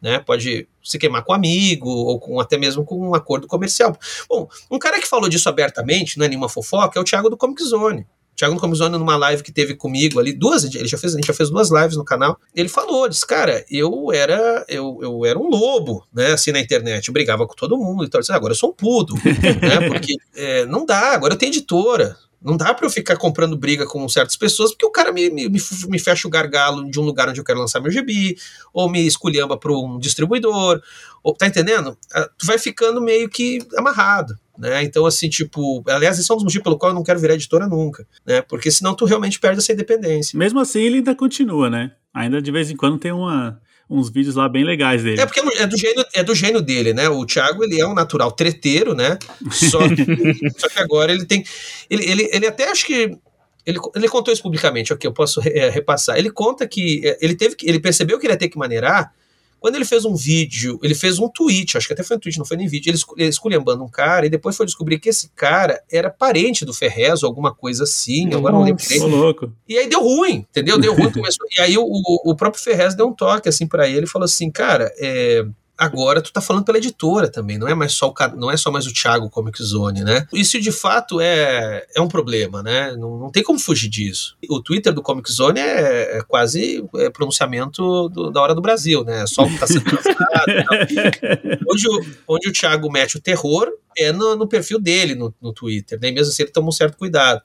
[0.00, 0.18] né?
[0.18, 3.96] Pode se queimar com um amigo ou com até mesmo com um acordo comercial.
[4.28, 7.36] Bom, um cara que falou disso abertamente, não é nenhuma fofoca, é o Thiago do
[7.36, 8.06] Comic Zone.
[8.38, 11.16] Thiago do Comic Zone, numa live que teve comigo ali, duas, ele já fez, a
[11.16, 15.26] gente já fez duas lives no canal, ele falou, disse, cara, eu era, eu, eu
[15.26, 18.32] era um lobo, né, assim, na internet, eu brigava com todo mundo e tal, disse,
[18.32, 19.12] agora eu sou um pudo,
[19.60, 23.56] né, porque é, não dá, agora eu tenho editora, Não dá para eu ficar comprando
[23.56, 27.02] briga com certas pessoas, porque o cara me, me, me fecha o gargalo de um
[27.02, 28.36] lugar onde eu quero lançar meu gibi,
[28.72, 30.80] ou me esculhamba para um distribuidor,
[31.22, 31.96] ou tá entendendo?
[32.12, 34.38] Ah, tu vai ficando meio que amarrado.
[34.56, 34.82] Né?
[34.82, 37.34] Então, assim, tipo, aliás, esse é um dos motivos pelo qual eu não quero virar
[37.34, 38.42] editora nunca, né?
[38.42, 40.36] Porque senão tu realmente perde essa independência.
[40.36, 41.92] Mesmo assim, ele ainda continua, né?
[42.12, 45.20] Ainda de vez em quando tem uma, uns vídeos lá bem legais dele.
[45.20, 47.08] É porque é do gênio, é do gênio dele, né?
[47.08, 49.18] O Thiago, ele é um natural treteiro, né?
[49.50, 50.04] Só que,
[50.58, 51.44] só que agora ele tem.
[51.88, 53.16] Ele, ele, ele até acho que.
[53.64, 56.16] Ele, ele contou isso publicamente, ok, eu posso é, repassar.
[56.16, 59.12] Ele conta que é, ele teve que, ele percebeu que ele ia ter que maneirar
[59.60, 62.38] quando ele fez um vídeo, ele fez um tweet, acho que até foi um tweet,
[62.38, 65.30] não foi nem vídeo, ele, ele esculhambando um cara e depois foi descobrir que esse
[65.34, 69.06] cara era parente do Ferrez ou alguma coisa assim, agora não lembro direito.
[69.06, 69.52] louco.
[69.68, 70.78] E aí deu ruim, entendeu?
[70.78, 71.46] Deu ruim, começou.
[71.56, 74.50] e aí o, o próprio Ferrez deu um toque assim para ele e falou assim,
[74.50, 75.44] cara, é,
[75.78, 78.70] agora tu tá falando pela editora também, não é mais só o, não é só
[78.70, 80.26] mais o Thiago Comic Zone, né?
[80.32, 82.96] Isso de fato é, é um problema, né?
[82.96, 84.36] Não, não tem como fugir disso.
[84.50, 89.04] O Twitter do Comic Zone é, é quase é pronunciamento do, da hora do Brasil,
[89.04, 89.24] né?
[89.28, 89.84] Só o que tá sendo
[91.70, 95.52] onde, o, onde o Thiago mete o terror é no, no perfil dele no, no
[95.52, 96.16] Twitter, nem né?
[96.16, 97.40] mesmo assim ele toma um certo cuidado.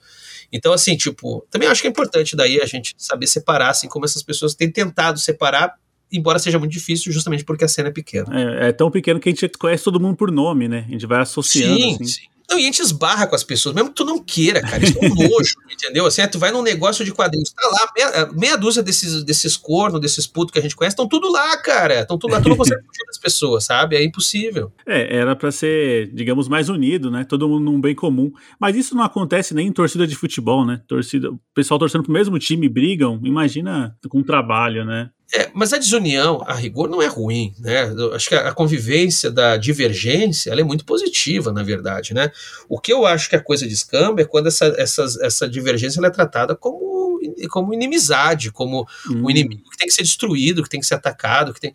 [0.52, 4.06] Então, assim, tipo, também acho que é importante daí a gente saber separar, assim como
[4.06, 5.76] essas pessoas têm tentado separar
[6.14, 8.28] embora seja muito difícil, justamente porque a cena é pequena.
[8.32, 10.86] É, é, tão pequeno que a gente conhece todo mundo por nome, né?
[10.88, 11.76] A gente vai associando.
[11.76, 12.06] Sim, assim.
[12.06, 12.34] sim.
[12.50, 14.84] Não, e a gente esbarra com as pessoas, mesmo que tu não queira, cara.
[14.84, 16.06] Isso é um nojo, entendeu?
[16.06, 20.00] Assim, tu vai num negócio de quadrinhos, tá lá, meia, meia dúzia desses, desses cornos,
[20.00, 22.02] desses putos que a gente conhece, estão tudo lá, cara.
[22.02, 23.96] Estão tudo lá, tu não consegue fugir das pessoas, sabe?
[23.96, 24.72] É impossível.
[24.86, 27.24] É, era para ser, digamos, mais unido, né?
[27.24, 28.32] Todo mundo num bem comum.
[28.60, 30.82] Mas isso não acontece nem em torcida de futebol, né?
[30.88, 35.10] Torcida, o pessoal torcendo pro mesmo time brigam, imagina com trabalho, né?
[35.36, 37.92] É, mas a desunião, a rigor, não é ruim, né?
[37.92, 42.32] Eu acho que a convivência da divergência é muito positiva, na verdade, né?
[42.70, 46.10] O que eu acho que a coisa descamba é quando essa, essa, essa divergência é
[46.12, 47.20] tratada como,
[47.50, 49.24] como inimizade, como hum.
[49.26, 51.74] um inimigo que tem que ser destruído, que tem que ser atacado, que tem...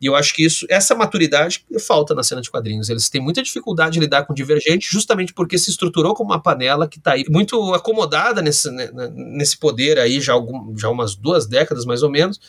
[0.00, 2.88] E eu acho que isso, essa maturidade falta na cena de quadrinhos.
[2.88, 6.88] Eles têm muita dificuldade de lidar com divergente, justamente porque se estruturou como uma panela
[6.88, 11.46] que está aí muito acomodada nesse, né, nesse poder aí já, algum, já umas duas
[11.46, 12.40] décadas mais ou menos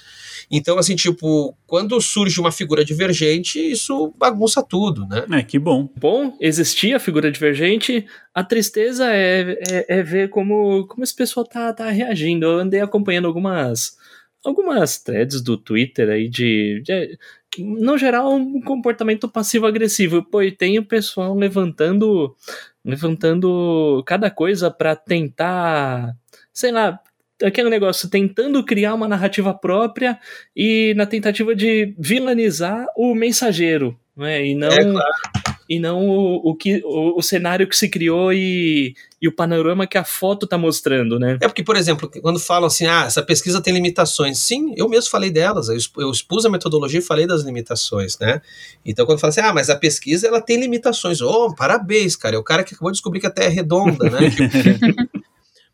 [0.52, 5.26] então, assim, tipo, quando surge uma figura divergente, isso bagunça tudo, né?
[5.32, 5.88] É, que bom.
[5.96, 11.46] Bom, existia a figura divergente, a tristeza é, é, é, ver como, como esse pessoal
[11.46, 12.46] tá, tá reagindo.
[12.46, 13.96] Eu andei acompanhando algumas
[14.44, 17.18] algumas threads do Twitter aí de, de
[17.58, 20.24] no geral um comportamento passivo-agressivo.
[20.24, 22.36] Pô, e tem o pessoal levantando
[22.84, 26.16] levantando cada coisa para tentar,
[26.54, 27.00] sei lá,
[27.44, 30.20] aquele negócio tentando criar uma narrativa própria
[30.56, 34.46] e na tentativa de vilanizar o mensageiro, né?
[34.46, 35.49] E não, é, claro.
[35.70, 39.86] E não o, o, que, o, o, cenário que se criou e, e o panorama
[39.86, 41.38] que a foto está mostrando, né?
[41.40, 44.40] É porque, por exemplo, quando falam assim, ah, essa pesquisa tem limitações.
[44.40, 48.42] Sim, eu mesmo falei delas, eu expus a metodologia e falei das limitações, né?
[48.84, 51.22] Então, quando fala assim, ah, mas a pesquisa ela tem limitações.
[51.22, 54.10] Oh, parabéns, cara, é o cara que acabou de descobrir que a Terra é redonda,
[54.10, 54.20] né?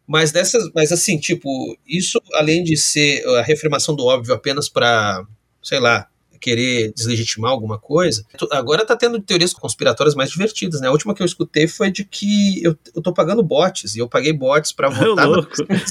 [0.07, 1.49] Mas dessas, mas assim, tipo,
[1.87, 5.25] isso além de ser a reafirmação do óbvio apenas para,
[5.63, 6.07] sei lá,
[6.45, 10.87] querer deslegitimar alguma coisa, agora tá tendo teorias conspiratórias mais divertidas, né?
[10.87, 14.07] A última que eu escutei foi de que eu, eu tô pagando bots, e eu
[14.07, 15.27] paguei bots para votar.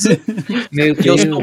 [0.70, 1.24] Meu Deus.
[1.24, 1.40] Eu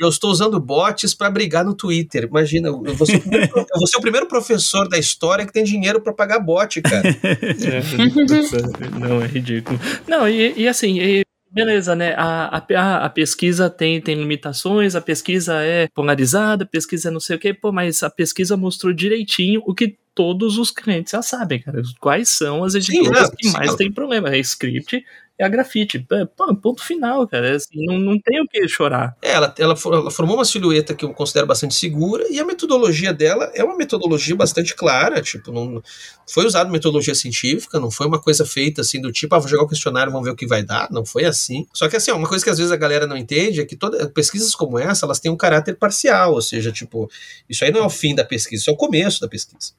[0.00, 2.24] eu estou usando bots para brigar no Twitter.
[2.24, 5.52] Imagina, eu vou, ser o primeiro, eu vou ser o primeiro professor da história que
[5.52, 7.02] tem dinheiro para pagar bot, cara.
[7.36, 9.78] É, não, é ridículo.
[10.08, 11.22] Não, e, e assim, e
[11.56, 12.12] Beleza, né?
[12.18, 17.18] A, a, a, pesquisa tem, tem limitações, a pesquisa é polarizada, a pesquisa é não
[17.18, 21.22] sei o quê, pô, mas a pesquisa mostrou direitinho o que todos os clientes já
[21.22, 21.80] sabem, cara.
[21.98, 23.76] Quais são as editoras sim, que mais sim.
[23.78, 24.28] tem problema?
[24.28, 25.02] É script
[25.38, 26.04] é a grafite.
[26.36, 27.56] Pô, ponto final, cara.
[27.56, 29.16] Assim, não, não tem o que chorar.
[29.22, 33.12] É, ela, ela, ela, formou uma silhueta que eu considero bastante segura e a metodologia
[33.12, 35.20] dela é uma metodologia bastante clara.
[35.20, 35.82] Tipo, não
[36.26, 39.64] foi usada metodologia científica, não foi uma coisa feita assim do tipo, ah, vou jogar
[39.64, 40.88] o questionário, vamos ver o que vai dar.
[40.90, 41.66] Não foi assim.
[41.72, 44.06] Só que assim, uma coisa que às vezes a galera não entende é que todas
[44.12, 47.10] pesquisas como essa, elas têm um caráter parcial, ou seja, tipo,
[47.48, 49.74] isso aí não é o fim da pesquisa, isso é o começo da pesquisa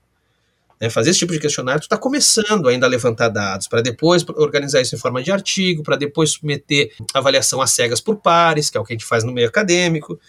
[0.80, 4.26] né, fazer esse tipo de questionário, tu está começando ainda a levantar dados, para depois
[4.36, 8.78] organizar isso em forma de artigo, para depois submeter avaliação às cegas por pares, que
[8.78, 10.20] é o que a gente faz no meio acadêmico.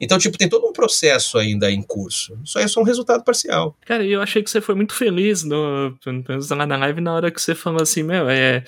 [0.00, 2.38] Então, tipo, tem todo um processo ainda em curso.
[2.44, 3.76] Isso aí é só um resultado parcial.
[3.84, 5.96] Cara, eu achei que você foi muito feliz no,
[6.50, 8.62] lá na live na hora que você falou assim, meu, é,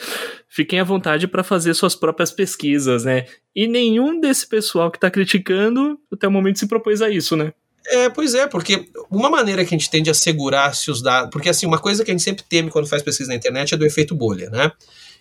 [0.48, 3.26] fiquem à vontade para fazer suas próprias pesquisas, né?
[3.54, 7.52] E nenhum desse pessoal que está criticando até o momento se propôs a isso, né?
[7.90, 11.30] É, pois é, porque uma maneira que a gente tem de assegurar se os dados.
[11.30, 13.76] Porque, assim, uma coisa que a gente sempre teme quando faz pesquisa na internet é
[13.78, 14.70] do efeito bolha, né?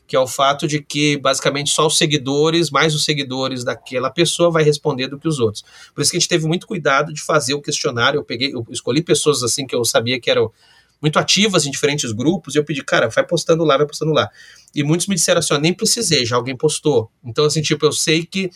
[0.06, 4.52] Que é o fato de que, basicamente, só os seguidores, mais os seguidores daquela pessoa,
[4.52, 5.64] vai responder do que os outros.
[5.96, 8.18] Por isso que a gente teve muito cuidado de fazer o questionário.
[8.18, 10.52] Eu peguei, eu escolhi pessoas assim que eu sabia que eram
[11.02, 14.30] muito ativas em diferentes grupos, e eu pedi, cara, vai postando lá, vai postando lá.
[14.74, 17.10] E muitos me disseram assim, ó, nem precisei, já alguém postou.
[17.24, 18.50] Então, assim, tipo, eu sei que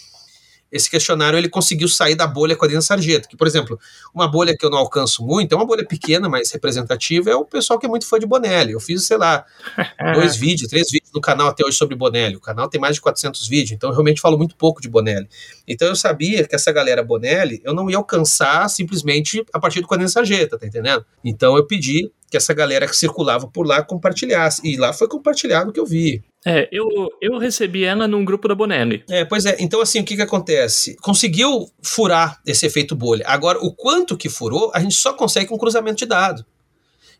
[0.72, 3.28] esse questionário ele conseguiu sair da bolha com a Dina Sargento.
[3.28, 3.80] Que, por exemplo,
[4.14, 7.44] uma bolha que eu não alcanço muito, é uma bolha pequena, mas representativa, é o
[7.44, 8.72] pessoal que é muito fã de Bonelli.
[8.72, 9.46] Eu fiz, sei lá,
[10.16, 12.36] dois vídeos, três vídeos no canal até hoje sobre Bonelli.
[12.36, 15.28] O canal tem mais de 400 vídeos, então eu realmente falo muito pouco de Bonelli.
[15.68, 19.88] Então eu sabia que essa galera Bonelli, eu não ia alcançar simplesmente a partir do
[19.88, 21.06] Quadrinho Sarjeta, tá entendendo?
[21.24, 24.62] Então eu pedi que essa galera que circulava por lá compartilhasse.
[24.64, 26.24] E lá foi compartilhado o que eu vi.
[26.46, 26.88] É, eu,
[27.22, 29.04] eu recebi ela num grupo da Bonelli.
[29.10, 29.58] É, pois é.
[29.60, 30.96] Então, assim, o que que acontece?
[31.02, 33.24] Conseguiu furar esse efeito bolha.
[33.28, 36.44] Agora, o quanto que furou, a gente só consegue com cruzamento de dados.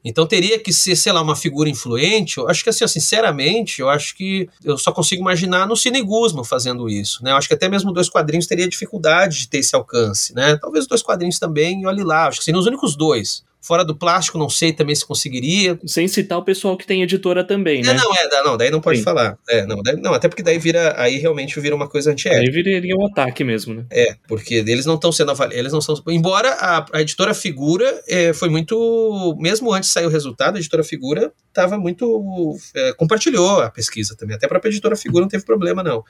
[0.04, 2.38] Então teria que ser, sei lá, uma figura influente.
[2.38, 6.44] Eu acho que assim, sinceramente, eu acho que eu só consigo imaginar no Cine Guzman
[6.44, 7.32] fazendo isso, né?
[7.32, 10.58] Eu acho que até mesmo dois quadrinhos teria dificuldade de ter esse alcance, né?
[10.58, 13.44] Talvez dois quadrinhos também, olhe lá, acho que seriam os únicos dois.
[13.62, 15.80] Fora do plástico, não sei também se conseguiria.
[15.86, 17.92] Sem citar o pessoal que tem editora também, né?
[17.92, 19.04] É, não, é, não, daí não pode Sim.
[19.04, 19.38] falar.
[19.48, 22.42] É, não, daí, não, até porque daí vira, aí realmente vira uma coisa antiética.
[22.42, 23.86] Aí viraria um ataque mesmo, né?
[23.92, 25.96] É, porque eles não estão sendo avaliados, eles não são.
[26.08, 29.38] Embora a, a editora Figura é, foi muito.
[29.40, 32.58] Mesmo antes de sair o resultado, a editora Figura estava muito.
[32.76, 34.36] É, compartilhou a pesquisa também.
[34.36, 36.04] Até a própria editora Figura não teve problema, não.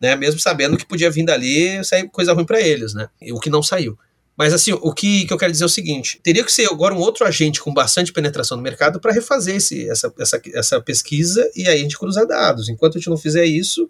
[0.00, 3.08] Né, mesmo sabendo que podia vir dali sair coisa ruim para eles, né?
[3.32, 3.98] O que não saiu.
[4.40, 6.94] Mas assim, o que, que eu quero dizer é o seguinte: teria que ser agora
[6.94, 11.46] um outro agente com bastante penetração no mercado para refazer esse, essa, essa, essa pesquisa
[11.54, 12.70] e aí a gente cruzar dados.
[12.70, 13.86] Enquanto a gente não fizer isso,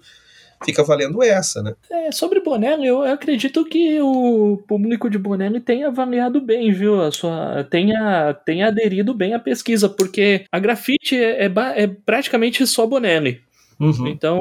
[0.65, 1.73] fica valendo essa, né?
[1.89, 7.01] É, sobre Bonelli, eu acredito que o público de Bonelli tenha avaliado bem, viu?
[7.01, 12.67] A sua, tenha, tenha aderido bem à pesquisa, porque a grafite é, é, é praticamente
[12.67, 13.41] só Bonelli.
[13.81, 14.07] Uhum.
[14.09, 14.39] Então,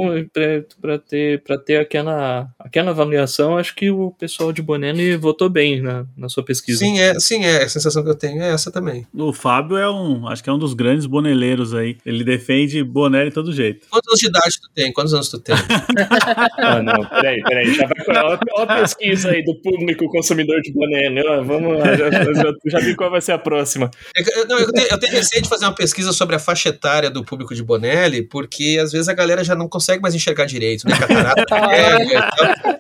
[0.82, 5.82] para ter, pra ter aquela, aquela avaliação, acho que o pessoal de Bonelli votou bem
[5.82, 6.80] na, na sua pesquisa.
[6.80, 7.64] Sim, é, sim, é.
[7.64, 9.08] A sensação que eu tenho é essa também.
[9.14, 11.98] O Fábio é um, acho que é um dos grandes boneleiros aí.
[12.06, 13.88] Ele defende Bonelli de todo jeito.
[13.90, 14.92] Quantos anos de idade tu tem?
[14.92, 15.56] Quantos anos tu tem?
[16.60, 17.74] ah, não, peraí, peraí.
[17.74, 21.22] Já vai olha a pesquisa aí do público consumidor de Bonelli.
[21.26, 23.90] Ó, vamos lá, já, já, já, vi qual vai ser a próxima.
[24.18, 27.10] É, não, eu, tenho, eu tenho receio de fazer uma pesquisa sobre a faixa etária
[27.10, 30.46] do público de Bonelli, porque às vezes a galera galera já não consegue mais enxergar
[30.46, 30.98] direito, né?
[30.98, 31.46] Catarata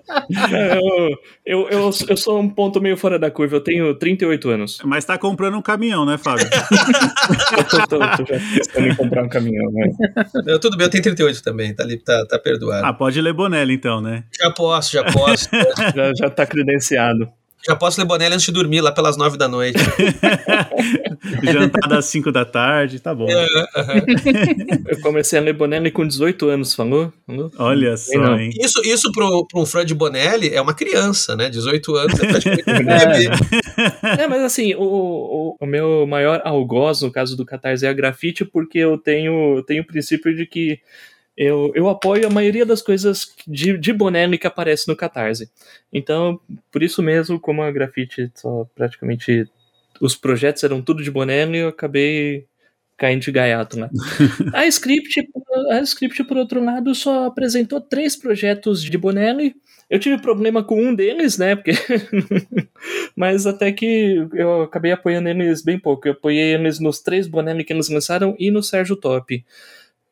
[0.81, 4.79] eu, eu, eu, eu, sou um ponto meio fora da curva, eu tenho 38 anos.
[4.83, 6.47] Mas tá comprando um caminhão, né, Fábio?
[7.57, 9.91] eu tô, tô, tô, já pensando em comprar um caminhão, né?
[10.45, 12.85] Não, tudo bem, eu tenho 38 também, tá, ali, tá, tá perdoado.
[12.85, 14.23] Ah, pode ler Bonelli então, né?
[14.39, 15.49] Já posso, já posso.
[15.95, 17.29] já, já tá credenciado.
[17.65, 19.79] Já posso ler Bonelli antes de dormir, lá pelas nove da noite.
[21.43, 23.27] Jantar das cinco da tarde, tá bom.
[23.29, 23.45] É,
[24.87, 27.11] Eu comecei a ler Bonelli com 18 anos, falou?
[27.27, 27.51] falou?
[27.57, 28.51] Olha só, hein?
[28.59, 31.49] Isso, isso pro, pro um de Bonelli é uma criança, né?
[31.49, 37.11] 18 anos é praticamente um É, mas assim, o, o, o, meu maior algoz, no
[37.11, 40.79] caso do Catarse, é a grafite, porque eu tenho, tenho o princípio de que
[41.39, 45.49] eu, eu apoio a maioria das coisas de, de Bonelli que aparece no Catarse.
[45.91, 46.37] Então,
[46.69, 49.49] por isso mesmo, como a grafite só praticamente.
[50.01, 52.45] Os projetos eram tudo de Bonelli, eu acabei
[52.97, 53.89] caindo de gaiato, né?
[54.53, 55.29] a Script,
[55.71, 59.55] a Script, por outro lado, só apresentou três projetos de Bonelli.
[59.89, 61.55] Eu tive problema com um deles, né?
[61.55, 61.71] Porque...
[63.15, 66.07] Mas até que eu acabei apoiando eles bem pouco.
[66.07, 69.43] Eu apoiei eles nos três Bonelli que eles lançaram e no Sérgio Top.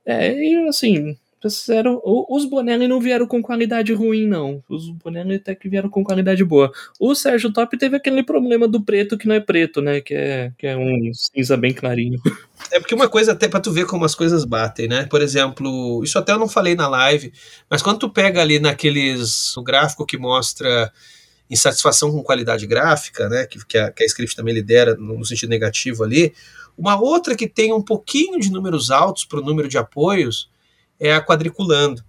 [0.08, 1.18] É, e assim,
[1.50, 4.64] Sincero, os Bonelli não vieram com qualidade ruim, não.
[4.68, 6.72] Os Bonelli até que vieram com qualidade boa.
[7.00, 10.02] O Sérgio Top teve aquele problema do preto que não é preto, né?
[10.02, 12.20] Que é, que é um cinza bem clarinho.
[12.72, 15.06] É porque uma coisa, até pra tu ver como as coisas batem, né?
[15.06, 17.32] Por exemplo, isso até eu não falei na live,
[17.70, 19.56] mas quando tu pega ali naqueles.
[19.56, 20.92] o gráfico que mostra
[21.50, 23.46] insatisfação com qualidade gráfica, né?
[23.46, 26.34] Que, que, a, que a script também lidera no sentido negativo ali.
[26.78, 30.50] Uma outra que tem um pouquinho de números altos para o número de apoios
[31.00, 32.04] é a Quadriculando.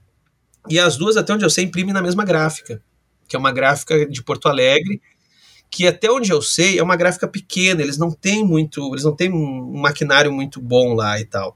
[0.68, 2.82] E as duas, até onde eu sei, imprimem na mesma gráfica,
[3.26, 5.00] que é uma gráfica de Porto Alegre,
[5.70, 9.14] que até onde eu sei é uma gráfica pequena, eles não têm muito, eles não
[9.14, 11.54] têm um maquinário muito bom lá e tal,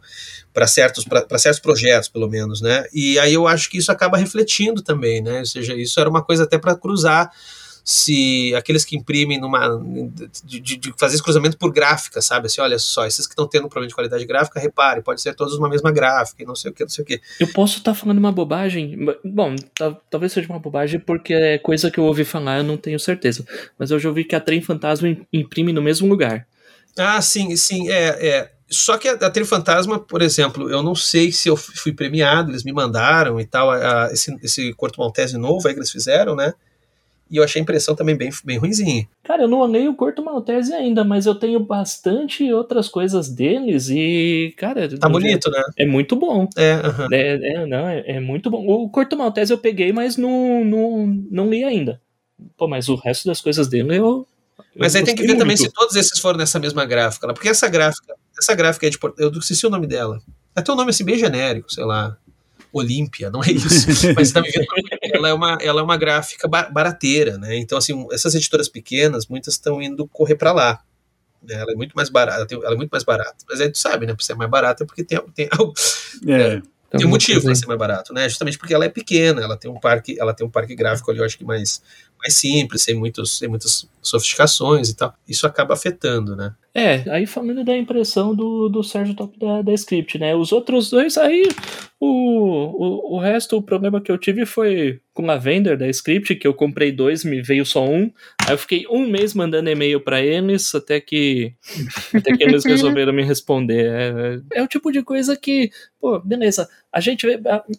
[0.53, 1.05] para certos,
[1.39, 2.85] certos projetos, pelo menos, né?
[2.93, 5.41] E aí eu acho que isso acaba refletindo também, né?
[5.41, 7.31] Ou seja, isso era uma coisa até para cruzar
[7.85, 9.69] se aqueles que imprimem numa.
[10.45, 12.47] de, de, de fazer esse cruzamento por gráfica, sabe?
[12.47, 15.55] Assim, olha só, esses que estão tendo problema de qualidade gráfica, repare, pode ser todos
[15.55, 17.21] uma mesma gráfica e não sei o que, não sei o que.
[17.41, 18.97] Eu posso estar tá falando uma bobagem?
[19.25, 19.57] Bom,
[20.09, 23.45] talvez seja uma bobagem porque é coisa que eu ouvi falar, eu não tenho certeza.
[23.79, 26.47] Mas eu já ouvi que a Trem Fantasma imprime no mesmo lugar.
[26.97, 28.53] Ah, sim, sim, é, é.
[28.69, 32.51] Só que a, a Trem Fantasma, por exemplo, eu não sei se eu fui premiado,
[32.51, 35.91] eles me mandaram e tal, a, a, esse, esse Corto Maltese novo aí que eles
[35.91, 36.55] fizeram, né?
[37.33, 39.09] E eu achei a impressão também bem, bem ruimzinha.
[39.23, 43.89] Cara, eu não olhei o Corto Maltese ainda, mas eu tenho bastante outras coisas deles
[43.89, 44.87] e, cara.
[44.99, 45.63] Tá bonito, né?
[45.79, 46.47] É muito bom.
[46.55, 47.09] É, uh -huh.
[47.11, 48.67] é, é, não, é, é, muito bom.
[48.67, 51.99] O Corto Maltese eu peguei, mas não, não, não li ainda.
[52.55, 54.27] Pô, mas o resto das coisas dele eu.
[54.77, 55.39] Mas aí tem que ver muito.
[55.39, 57.33] também se todos esses foram nessa mesma gráfica, né?
[57.33, 58.99] porque essa gráfica, essa gráfica é de.
[59.17, 60.21] Eu esqueci o nome dela.
[60.55, 62.15] Até um nome assim bem genérico, sei lá.
[62.73, 63.87] Olímpia, não é isso.
[64.17, 64.67] Mas tá me vendo,
[65.03, 67.57] ela é uma, ela é uma gráfica barateira, né?
[67.57, 70.81] Então, assim, essas editoras pequenas, muitas estão indo correr para lá.
[71.43, 71.55] Né?
[71.55, 73.37] Ela é muito mais barata, ela é muito mais barata.
[73.49, 74.15] Mas aí tu sabe, né?
[74.15, 75.75] Por ser mais barata é porque tem, tem algo.
[76.27, 76.63] É.
[76.93, 78.29] É, tem um motivo para ser mais barato, né?
[78.29, 81.21] Justamente porque ela é pequena, ela tem um parque, ela tem um parque gráfico ali,
[81.21, 81.83] eu acho que mais,
[82.19, 85.15] mais simples, sem, muitos, sem muitas sofisticações e tal.
[85.27, 86.55] Isso acaba afetando, né?
[86.75, 90.35] É, aí falando da impressão do, do Sérgio Top da, da Script, né?
[90.35, 91.47] Os outros dois aí,
[92.01, 96.35] o, o, o resto, o problema que eu tive foi com a vender da Script,
[96.37, 98.11] que eu comprei dois, me veio só um.
[98.47, 101.55] Aí eu fiquei um mês mandando e-mail para eles, até que,
[102.15, 103.91] até que eles resolveram me responder.
[103.91, 105.71] É, é, o tipo de coisa que,
[106.01, 107.27] pô, beleza, a gente.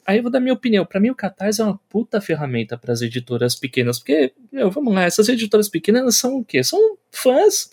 [0.06, 0.86] Aí eu vou dar minha opinião.
[0.86, 4.94] Para mim, o Catarse é uma puta ferramenta para as editoras pequenas, porque, meu, vamos
[4.94, 6.64] lá, essas editoras pequenas são o quê?
[6.64, 6.80] São
[7.12, 7.72] fãs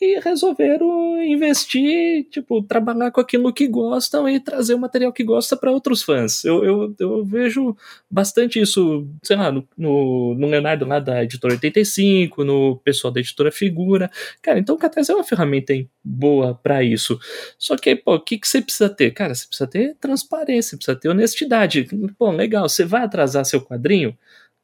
[0.00, 5.54] que resolveram investir, tipo, trabalhar com aquilo que gostam e trazer o material que gosta
[5.58, 6.42] para outros fãs.
[6.42, 7.76] Eu, eu, eu, vejo
[8.10, 13.20] bastante isso, sei lá, no, no, no, Leonardo lá da editora 85, no pessoal da
[13.20, 14.10] editora Figura.
[14.40, 17.20] Cara, então o Catarse é uma ferramenta boa para isso.
[17.58, 19.10] Só que, pô, o que, que você precisa ter?
[19.10, 21.86] Cara, você precisa ter transparência, precisa ter honestidade.
[22.18, 24.16] Pô, legal, você vai atrasar seu quadrinho?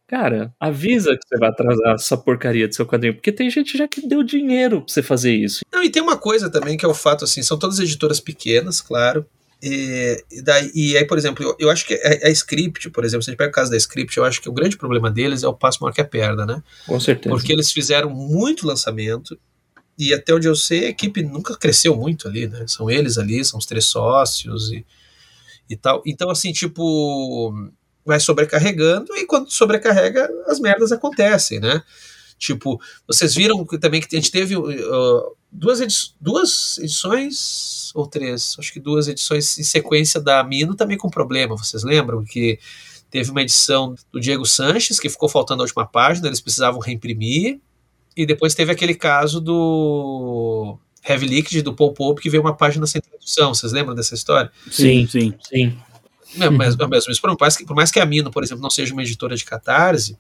[0.09, 3.89] Cara, avisa que você vai atrasar essa porcaria do seu quadrinho, porque tem gente já
[3.89, 5.65] que deu dinheiro pra você fazer isso.
[5.73, 8.81] Não, e tem uma coisa também que é o fato, assim, são todas editoras pequenas,
[8.81, 9.27] claro.
[9.61, 13.05] E, e, daí, e aí, por exemplo, eu, eu acho que a, a, Script, por
[13.05, 15.11] exemplo, se a gente pega o caso da Script, eu acho que o grande problema
[15.11, 16.63] deles é o passo maior que a perna, né?
[16.87, 17.35] Com certeza.
[17.35, 19.37] Porque eles fizeram muito lançamento,
[19.99, 22.65] e até onde eu sei, a equipe nunca cresceu muito ali, né?
[22.69, 24.87] São eles ali, são os três sócios e,
[25.69, 26.03] e tal.
[26.07, 27.53] Então, assim, tipo
[28.07, 31.83] vai sobrecarregando e quando sobrecarrega as merdas acontecem, né?
[32.39, 38.55] Tipo, vocês viram também que a gente teve uh, duas, edi duas edições ou três,
[38.59, 41.57] acho que duas edições em sequência da Mino também com problema.
[41.57, 42.59] Vocês lembram que
[43.11, 47.59] teve uma edição do Diego Sanches que ficou faltando a última página, eles precisavam reimprimir.
[48.15, 52.87] E depois teve aquele caso do Heavy Liquid do Paul Pope que veio uma página
[52.87, 53.55] sem tradução.
[53.55, 54.51] Vocês lembram dessa história?
[54.71, 55.79] Sim, sim, sim.
[56.39, 58.71] É, mas, mas, mas por, mais que, por mais que a Mino, por exemplo, não
[58.71, 60.19] seja uma editora de catarse,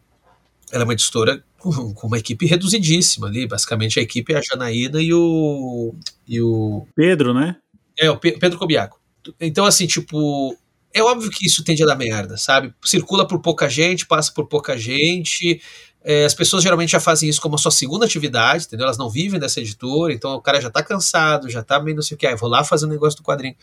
[0.70, 3.46] ela é uma editora com, com, uma equipe reduzidíssima ali.
[3.46, 5.94] Basicamente, a equipe é a Janaína e o.
[6.26, 7.56] E o Pedro, né?
[7.98, 9.00] É, o Pe Pedro Cobiaco.
[9.40, 10.56] Então, assim, tipo.
[10.94, 12.72] É óbvio que isso tende a dar merda, sabe?
[12.82, 15.60] Circula por pouca gente, passa por pouca gente.
[16.02, 18.84] É, as pessoas geralmente já fazem isso como a sua segunda atividade, entendeu?
[18.84, 22.02] Elas não vivem dessa editora, então o cara já tá cansado, já tá meio não
[22.02, 23.56] sei o que, ah, vou lá fazer um negócio do quadrinho.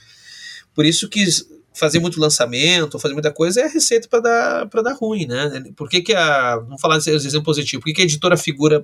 [0.76, 1.26] Por isso que
[1.74, 5.64] fazer muito lançamento, fazer muita coisa, é receita para dar, dar ruim, né?
[5.76, 6.58] Por que, que a.
[6.58, 7.82] Vamos falar de exemplo positivo.
[7.82, 8.84] Por que, que a editora figura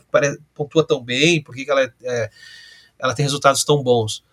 [0.53, 1.41] pontua tão bem?
[1.41, 2.29] Por que, que ela, é, é,
[2.97, 4.23] ela tem resultados tão bons?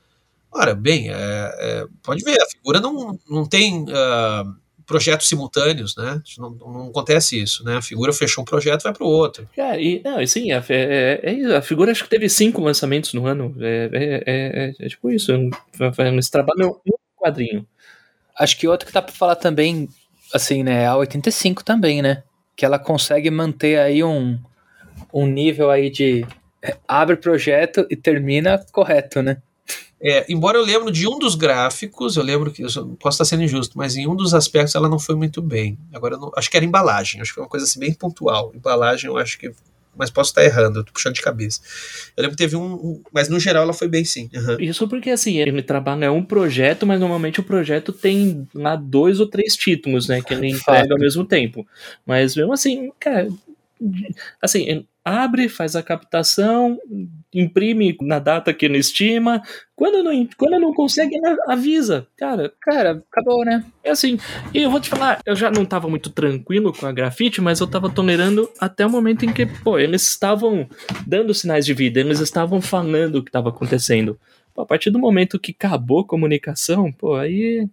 [0.51, 6.23] Ora, bem, é, é, pode ver, a figura não, não tem uh, projetos simultâneos, né?
[6.39, 7.77] Não, não, acontece isso, né?
[7.77, 9.47] A figura fechou um projeto vai para o outro.
[9.55, 13.27] É, e, não, sim, a, é, é, a figura acho que teve cinco lançamentos no
[13.27, 13.55] ano.
[13.61, 15.33] É, tipo isso.
[15.33, 17.67] Eles trabalham um quadrinho.
[18.39, 19.89] Acho que outro que dá pra falar também,
[20.33, 22.23] assim, né, é a 85 também, né?
[22.57, 24.39] Que ela consegue manter aí um,
[25.13, 26.27] um nível aí de
[26.63, 29.39] é, abre projeto e termina correto, né?
[30.01, 32.69] É, embora eu lembro de um dos gráficos, eu lembro que eu
[33.01, 35.79] posso estar sendo injusto, mas em um dos aspectos ela não foi muito bem.
[35.93, 38.53] Agora, não, acho que era embalagem, acho que foi uma coisa assim bem pontual.
[38.55, 39.51] Embalagem, eu acho que
[39.97, 41.61] mas posso estar errando, eu tô puxando de cabeça.
[42.17, 44.29] Eu lembro que teve um, um mas no geral ela foi bem sim.
[44.35, 44.57] Uhum.
[44.61, 49.27] Isso porque assim, ele trabalha um projeto, mas normalmente o projeto tem lá dois ou
[49.27, 51.67] três títulos, né, que ele entrega ao mesmo tempo.
[52.05, 53.29] Mas mesmo assim, cara,
[54.41, 56.81] assim, abre, faz a captação,
[57.33, 59.41] imprime na data que não estima.
[59.77, 62.09] Quando não, quando não consegue, avisa.
[62.17, 63.65] Cara, cara, acabou, né?
[63.85, 64.19] É assim.
[64.53, 67.61] E eu vou te falar, eu já não tava muito tranquilo com a grafite, mas
[67.61, 70.69] eu tava tolerando até o momento em que, pô, eles estavam
[71.07, 74.19] dando sinais de vida, eles estavam falando o que estava acontecendo.
[74.53, 77.69] Pô, a partir do momento que acabou a comunicação, pô, aí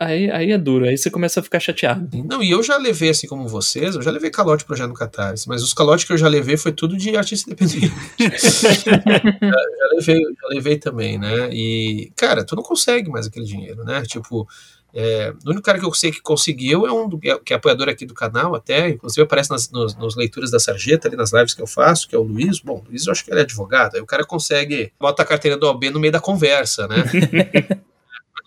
[0.00, 2.24] Aí, aí é duro, aí você começa a ficar chateado.
[2.24, 5.48] Não, e eu já levei, assim como vocês, eu já levei calote projeto no Catarse,
[5.48, 7.92] mas os calotes que eu já levei foi tudo de artista independente.
[8.16, 11.50] já, já, levei, já levei também, né?
[11.52, 14.02] E, cara, tu não consegue mais aquele dinheiro, né?
[14.02, 14.46] Tipo,
[14.94, 17.88] é, o único cara que eu sei que conseguiu é um do, que é apoiador
[17.88, 21.54] aqui do canal, até, inclusive aparece nas nos, nos, leituras da Sarjeta, ali nas lives
[21.54, 22.60] que eu faço, que é o Luiz.
[22.60, 25.56] Bom, Luiz eu acho que ele é advogado, aí o cara consegue bota a carteira
[25.56, 26.98] do OB no meio da conversa, né?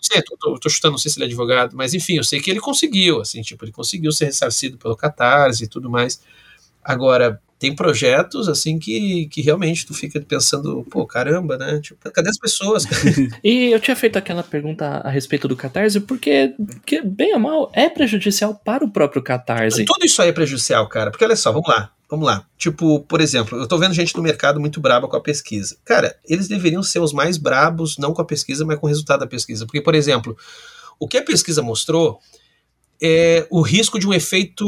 [0.01, 2.41] sei, tô, tô, tô, chutando, não sei se ele é advogado, mas enfim, eu sei
[2.41, 6.19] que ele conseguiu, assim, tipo, ele conseguiu ser ressarcido pelo Catarse e tudo mais.
[6.83, 11.79] Agora, tem projetos, assim, que, que realmente tu fica pensando, pô, caramba, né?
[11.79, 12.85] Tipo, cadê as pessoas?
[13.43, 17.71] e eu tinha feito aquela pergunta a respeito do Catarse, porque, que, bem ou mal,
[17.71, 19.85] é prejudicial para o próprio Catarse.
[19.85, 21.91] Tudo isso aí é prejudicial, cara, porque olha só, vamos lá.
[22.11, 22.45] Vamos lá.
[22.57, 25.77] Tipo, por exemplo, eu tô vendo gente no mercado muito braba com a pesquisa.
[25.85, 29.21] Cara, eles deveriam ser os mais brabos, não com a pesquisa, mas com o resultado
[29.21, 29.65] da pesquisa.
[29.65, 30.35] Porque, por exemplo,
[30.99, 32.19] o que a pesquisa mostrou
[33.01, 34.65] é o risco de um efeito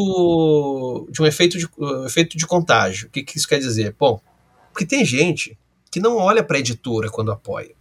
[1.11, 3.09] de um efeito de, uh, efeito de contágio.
[3.09, 3.93] O que, que isso quer dizer?
[3.99, 4.21] Bom,
[4.71, 5.59] porque tem gente
[5.91, 7.75] que não olha para a editora quando apoia.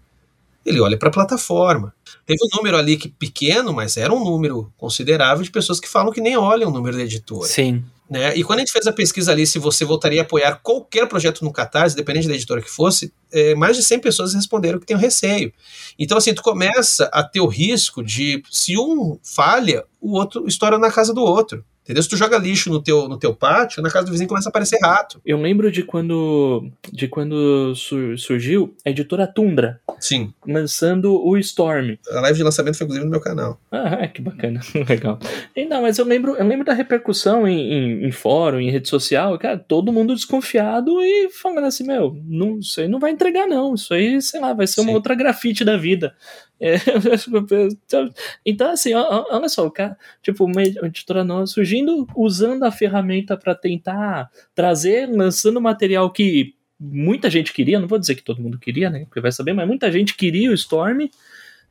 [0.66, 1.94] Ele olha para a plataforma.
[2.26, 6.12] Teve um número ali que pequeno, mas era um número considerável de pessoas que falam
[6.12, 7.46] que nem olham o número da editora.
[7.46, 7.84] Sim.
[8.10, 8.36] Né?
[8.36, 11.44] E quando a gente fez a pesquisa ali, se você voltaria a apoiar qualquer projeto
[11.44, 14.96] no Catarse, dependente da editora que fosse, é, mais de 100 pessoas responderam que tem
[14.96, 15.52] receio.
[15.98, 20.78] Então, assim, tu começa a ter o risco de, se um falha, o outro estoura
[20.78, 21.64] na casa do outro.
[21.82, 22.02] Entendeu?
[22.02, 24.50] Se tu joga lixo no teu, no teu pátio, na casa do vizinho começa a
[24.50, 25.20] aparecer rato.
[25.26, 29.80] Eu lembro de quando, de quando surgiu a editora Tundra.
[29.98, 30.32] Sim.
[30.46, 31.96] Lançando o Storm.
[32.10, 33.60] A live de lançamento foi inclusive no meu canal.
[33.70, 34.60] Ah, que bacana.
[34.88, 35.18] Legal.
[35.56, 38.88] E, não, mas eu lembro, eu lembro da repercussão em, em, em, fórum, em rede
[38.88, 43.46] social, cara, todo mundo desconfiado e falando assim, meu, não, isso aí não vai entregar
[43.46, 44.82] não, isso aí, sei lá, vai ser Sim.
[44.82, 46.14] uma outra grafite da vida.
[46.62, 46.76] É,
[48.46, 53.52] então, assim, olha só, o cara, tipo, uma editora nova surgindo usando a ferramenta para
[53.52, 58.88] tentar trazer, lançando material que muita gente queria, não vou dizer que todo mundo queria,
[58.88, 59.04] né?
[59.06, 61.08] Porque vai saber, mas muita gente queria o Storm.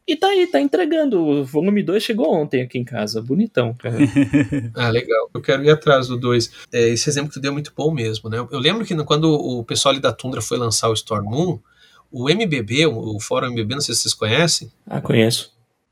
[0.05, 1.21] E tá aí, tá entregando.
[1.21, 3.21] O volume 2 chegou ontem aqui em casa.
[3.21, 3.95] Bonitão, cara.
[4.75, 5.29] ah, legal.
[5.33, 6.51] Eu quero ir atrás do 2.
[6.73, 8.37] É, esse exemplo que tu deu é muito bom mesmo, né?
[8.51, 11.59] Eu lembro que quando o pessoal ali da Tundra foi lançar o Storm Moon,
[12.11, 14.71] o MBB, o, Fórum MBB, não sei se vocês conhecem.
[14.85, 15.51] Ah, conheço.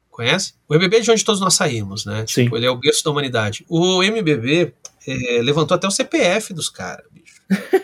[0.10, 0.54] Conhece?
[0.68, 2.26] O MBB é de onde todos nós saímos, né?
[2.28, 2.44] Sim.
[2.44, 3.66] Tipo, ele é o berço da humanidade.
[3.70, 4.74] O MBB
[5.08, 7.40] é, levantou até o CPF dos caras, bicho.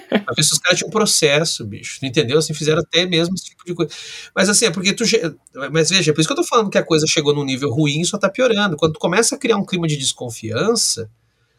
[0.10, 2.06] pra ver se os caras tinham um processo, bicho.
[2.06, 2.38] Entendeu?
[2.38, 3.92] Assim, fizeram até mesmo esse tipo de coisa.
[4.36, 5.06] Mas assim, é porque tu.
[5.72, 7.72] Mas veja, é por isso que eu tô falando que a coisa chegou num nível
[7.72, 8.76] ruim e só tá piorando.
[8.76, 11.10] Quando tu começa a criar um clima de desconfiança,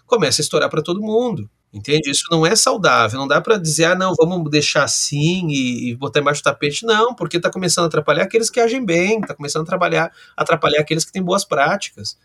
[0.07, 1.49] começa a estourar para todo mundo.
[1.77, 2.11] Entende?
[2.11, 3.21] Isso não é saudável.
[3.21, 6.87] Não dá para dizer, ah, não, vamos deixar assim e, e, botar embaixo do tapete.
[6.87, 10.81] Não, porque está começando a atrapalhar aqueles que agem bem, está começando a trabalhar, atrapalhar
[10.81, 12.17] aqueles que têm boas práticas.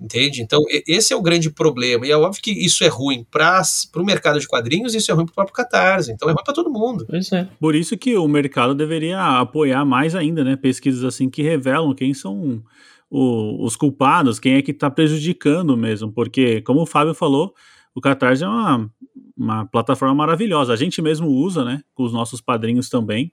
[0.00, 0.40] Entende?
[0.40, 2.06] Então, esse é o grande problema.
[2.06, 3.62] E é óbvio que isso é ruim para
[3.96, 6.10] o mercado de quadrinhos, isso é ruim para o próprio Catarse.
[6.10, 7.04] Então, é ruim para todo mundo.
[7.06, 7.46] Pois é.
[7.60, 10.56] Por isso que o mercado deveria apoiar mais ainda, né?
[10.56, 12.62] Pesquisas assim que revelam quem são
[13.10, 16.10] o, os culpados, quem é que está prejudicando mesmo.
[16.10, 17.54] Porque, como o Fábio falou,
[17.94, 18.90] o Catarse é uma,
[19.36, 20.72] uma plataforma maravilhosa.
[20.72, 21.82] A gente mesmo usa, né?
[21.94, 23.32] Com os nossos padrinhos também.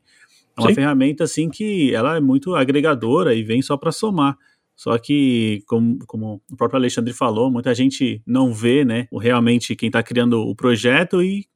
[0.58, 0.76] É uma Sim.
[0.76, 4.38] ferramenta assim que ela é muito agregadora e vem só para somar.
[4.76, 9.88] Só que, como, como, o próprio Alexandre falou, muita gente não vê, né, realmente quem
[9.88, 11.48] está criando o projeto e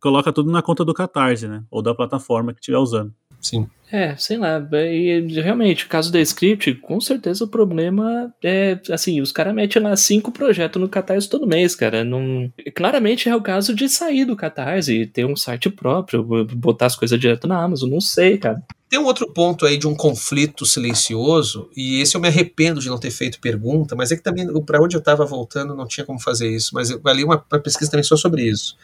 [0.00, 3.12] coloca tudo na conta do Catarse, né, ou da plataforma que estiver usando.
[3.42, 3.68] Sim.
[3.92, 4.58] É, sei lá,
[4.90, 9.82] e realmente, o caso da script, com certeza o problema é, assim, os caras metem
[9.82, 12.50] lá cinco projetos no Catarse todo mês, cara, não...
[12.74, 16.24] Claramente é o caso de sair do Catarse, ter um site próprio,
[16.54, 18.62] botar as coisas direto na Amazon, não sei, cara.
[18.88, 22.88] Tem um outro ponto aí de um conflito silencioso, e esse eu me arrependo de
[22.88, 26.06] não ter feito pergunta, mas é que também, para onde eu estava voltando, não tinha
[26.06, 28.74] como fazer isso, mas eu ali uma, uma pesquisa também só sobre isso.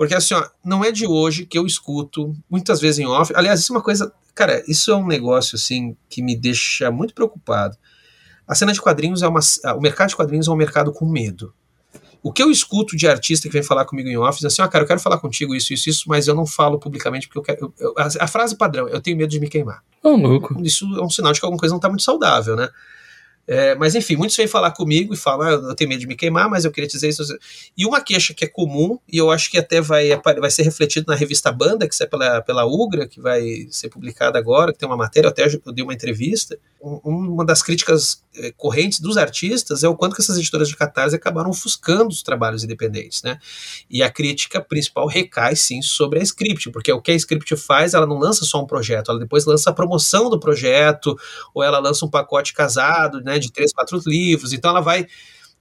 [0.00, 3.34] Porque assim, ó, não é de hoje que eu escuto, muitas vezes em off.
[3.36, 4.10] Aliás, isso é uma coisa.
[4.34, 7.76] Cara, isso é um negócio assim que me deixa muito preocupado.
[8.48, 9.40] A cena de quadrinhos é uma.
[9.76, 11.52] O mercado de quadrinhos é um mercado com medo.
[12.22, 14.64] O que eu escuto de artista que vem falar comigo em off, diz assim, ó,
[14.64, 17.38] ah, cara, eu quero falar contigo isso, isso, isso, mas eu não falo publicamente porque
[17.38, 17.74] eu quero.
[17.78, 19.82] Eu, a, a, frase padrão, eu tenho medo de me queimar.
[20.02, 20.58] Oh, louco.
[20.62, 22.70] Isso é um sinal de que alguma coisa não está muito saudável, né?
[23.46, 26.14] É, mas enfim, muitos vêm falar comigo e falam, ah, eu tenho medo de me
[26.14, 27.22] queimar, mas eu queria dizer isso.
[27.76, 31.06] E uma queixa que é comum, e eu acho que até vai, vai ser refletido
[31.08, 34.88] na revista Banda, que sai pela, pela Ugra, que vai ser publicada agora, que tem
[34.88, 36.56] uma matéria, eu até eu dei uma entrevista.
[36.82, 40.76] Um, uma das críticas é, correntes dos artistas é o quanto que essas editoras de
[40.76, 43.38] catarse acabaram ofuscando os trabalhos independentes, né?
[43.90, 47.92] E a crítica principal recai sim sobre a script, porque o que a script faz,
[47.92, 51.18] ela não lança só um projeto, ela depois lança a promoção do projeto,
[51.52, 53.29] ou ela lança um pacote casado, né?
[53.38, 54.52] De três, quatro livros.
[54.52, 55.06] Então ela vai,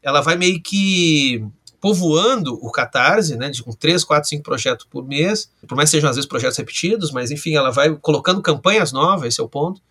[0.02, 1.44] ela vai meio que
[1.82, 5.98] povoando o Catarse, né, de com três, quatro, cinco projetos por mês, por mais que
[5.98, 9.48] sejam às vezes projetos repetidos, mas enfim, ela vai colocando campanhas novas, esse é o
[9.48, 9.82] ponto,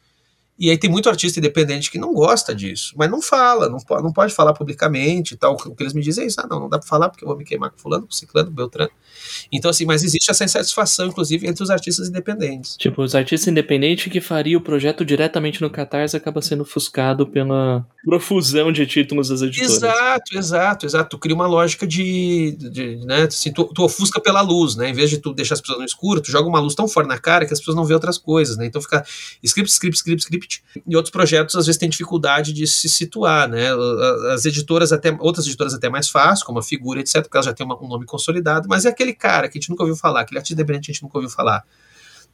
[0.59, 4.03] e aí tem muito artista independente que não gosta disso, mas não fala, não, pode,
[4.03, 5.55] não pode falar publicamente e tal.
[5.55, 7.29] O que eles me dizem é isso, ah, não, não dá para falar porque eu
[7.29, 8.91] vou me queimar com fulano, com ciclano, com beltrano.
[9.53, 12.77] Então, assim, mas existe essa insatisfação, inclusive, entre os artistas independentes.
[12.77, 17.87] Tipo, os artistas independentes que faria o projeto diretamente no Catarse acaba sendo ofuscado pela
[18.05, 19.77] profusão de títulos das editoras.
[19.77, 21.11] Exato, exato, exato.
[21.11, 24.93] Tu cria uma lógica de, de né, assim, tu, tu ofusca pela luz, né, em
[24.93, 27.19] vez de tu deixar as pessoas no escuro, tu joga uma luz tão forte na
[27.19, 29.05] cara que as pessoas não vê outras coisas, né, então fica
[29.43, 30.48] script, script, script, script,
[30.87, 33.69] e outros projetos às vezes têm dificuldade de se situar, né?
[34.33, 37.53] As editoras até outras editoras até mais fácil, como a Figura, etc, porque elas já
[37.53, 40.21] têm uma, um nome consolidado, mas é aquele cara que a gente nunca ouviu falar,
[40.21, 41.65] aquele artista independente que a gente nunca ouviu falar,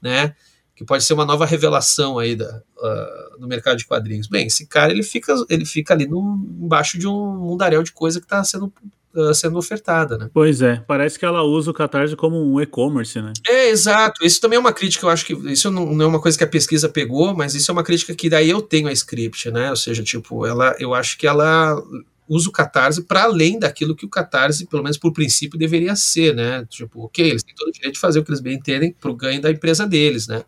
[0.00, 0.34] né?
[0.74, 4.26] Que pode ser uma nova revelação aí da, uh, no mercado de quadrinhos.
[4.26, 8.18] Bem, esse cara ele fica, ele fica ali no, embaixo de um mundaréu de coisa
[8.20, 8.72] que está sendo
[9.14, 10.30] uh, sendo ofertada, né?
[10.32, 13.32] Pois é, parece que ela usa o Catarse como um e-commerce, né?
[13.46, 14.24] É, exato.
[14.24, 16.44] Isso também é uma crítica, eu acho que isso não, não, é uma coisa que
[16.44, 19.70] a pesquisa pegou, mas isso é uma crítica que daí eu tenho a script, né?
[19.70, 21.80] Ou seja, tipo, ela, eu acho que ela
[22.28, 26.34] usa o Catarse para além daquilo que o Catarse, pelo menos por princípio, deveria ser,
[26.34, 26.66] né?
[26.68, 29.10] Tipo, ok, eles têm todo o direito de fazer o que eles bem entendem para
[29.10, 30.42] o ganho da empresa deles, né?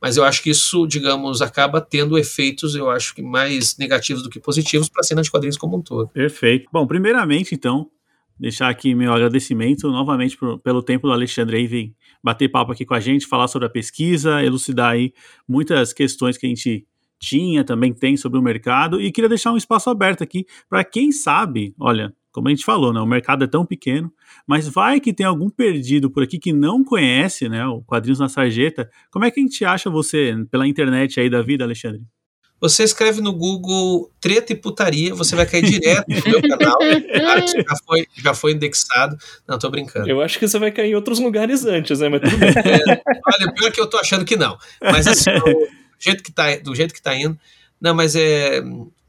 [0.00, 4.30] Mas eu acho que isso, digamos, acaba tendo efeitos, eu acho que mais negativos do
[4.30, 6.08] que positivos para a cena de quadrinhos como um todo.
[6.08, 6.68] Perfeito.
[6.72, 7.90] Bom, primeiramente, então,
[8.38, 12.84] deixar aqui meu agradecimento novamente por, pelo tempo do Alexandre aí vir bater papo aqui
[12.84, 15.12] com a gente, falar sobre a pesquisa, elucidar aí
[15.48, 16.86] muitas questões que a gente
[17.18, 21.10] tinha, também tem sobre o mercado, e queria deixar um espaço aberto aqui para quem
[21.10, 24.12] sabe, olha, como a gente falou, né, o mercado é tão pequeno,
[24.46, 28.28] mas vai que tem algum perdido por aqui que não conhece, né, o Quadrinhos na
[28.28, 32.02] Sarjeta, como é que a gente acha você pela internet aí da vida, Alexandre?
[32.60, 36.78] Você escreve no Google treta e putaria, você vai cair direto no meu canal.
[36.78, 39.16] Claro, já foi, já foi indexado.
[39.46, 40.08] Não, tô brincando.
[40.08, 42.08] Eu acho que você vai cair em outros lugares antes, né?
[42.08, 42.48] Mas tudo bem.
[42.48, 44.58] É, olha, pior que eu tô achando que não.
[44.82, 47.38] Mas assim, do jeito que tá, do jeito que tá indo.
[47.80, 48.60] Não, mas é.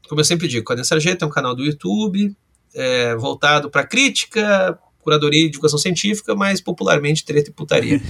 [0.08, 2.34] Como eu sempre digo, Quadrinho Sargento é um canal do YouTube
[2.74, 8.00] é, voltado para crítica, curadoria e divulgação científica, mas popularmente treta e putaria.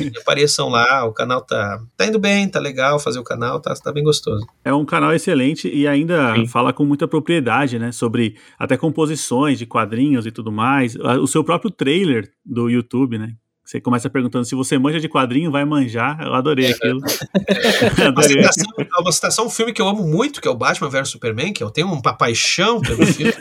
[0.00, 3.74] e apareçam lá, o canal tá, tá indo bem, tá legal fazer o canal, tá,
[3.74, 4.46] tá bem gostoso.
[4.64, 6.46] É um canal excelente e ainda Sim.
[6.46, 10.96] fala com muita propriedade, né, sobre até composições de quadrinhos e tudo mais.
[10.96, 13.34] O seu próprio trailer do YouTube, né,
[13.64, 16.20] você começa perguntando se você manja de quadrinho, vai manjar.
[16.20, 17.00] Eu adorei aquilo.
[18.04, 18.08] É.
[18.10, 18.66] Uma, citação,
[19.00, 21.62] uma citação, um filme que eu amo muito, que é o Batman vs Superman, que
[21.62, 23.32] eu tenho uma paixão pelo filme.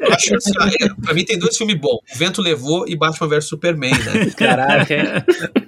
[0.00, 0.52] eu acho assim,
[1.02, 4.30] pra mim tem dois filmes bons: O Vento Levou e Batman vs Superman, né?
[4.36, 5.04] Caraca, hein?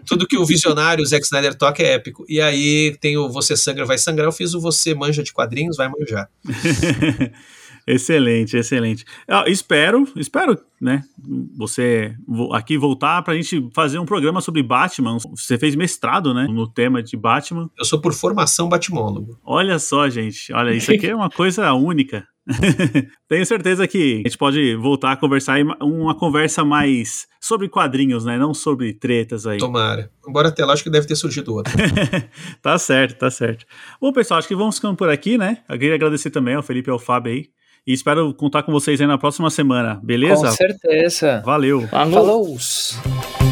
[0.07, 2.25] Tudo que o visionário Zack Snyder toca é épico.
[2.29, 4.27] E aí tem o Você Sangra, Vai Sangrar.
[4.27, 6.29] Eu fiz o Você Manja de Quadrinhos, vai manjar.
[7.87, 9.05] Excelente, excelente.
[9.27, 11.03] Eu espero, espero, né,
[11.57, 12.15] você
[12.53, 15.19] aqui voltar para a gente fazer um programa sobre Batman.
[15.19, 17.71] Você fez mestrado, né, no tema de Batman.
[17.79, 19.39] Eu sou por formação batimólogo.
[19.45, 22.27] Olha só, gente, olha, isso aqui é uma coisa única.
[23.29, 28.37] Tenho certeza que a gente pode voltar a conversar uma conversa mais sobre quadrinhos, né?
[28.37, 29.59] Não sobre tretas aí.
[29.59, 30.11] Tomara.
[30.27, 31.73] Embora até lá acho que deve ter surgido outra.
[32.61, 33.65] tá certo, tá certo.
[34.01, 35.59] Bom, pessoal, acho que vamos ficando por aqui, né?
[35.69, 37.49] Eu queria agradecer também ao Felipe e ao Fábio aí
[37.87, 40.49] e espero contar com vocês aí na próxima semana, beleza?
[40.49, 41.43] Com certeza.
[41.45, 41.87] Valeu.
[41.89, 42.13] Falou.
[42.13, 43.52] Falou.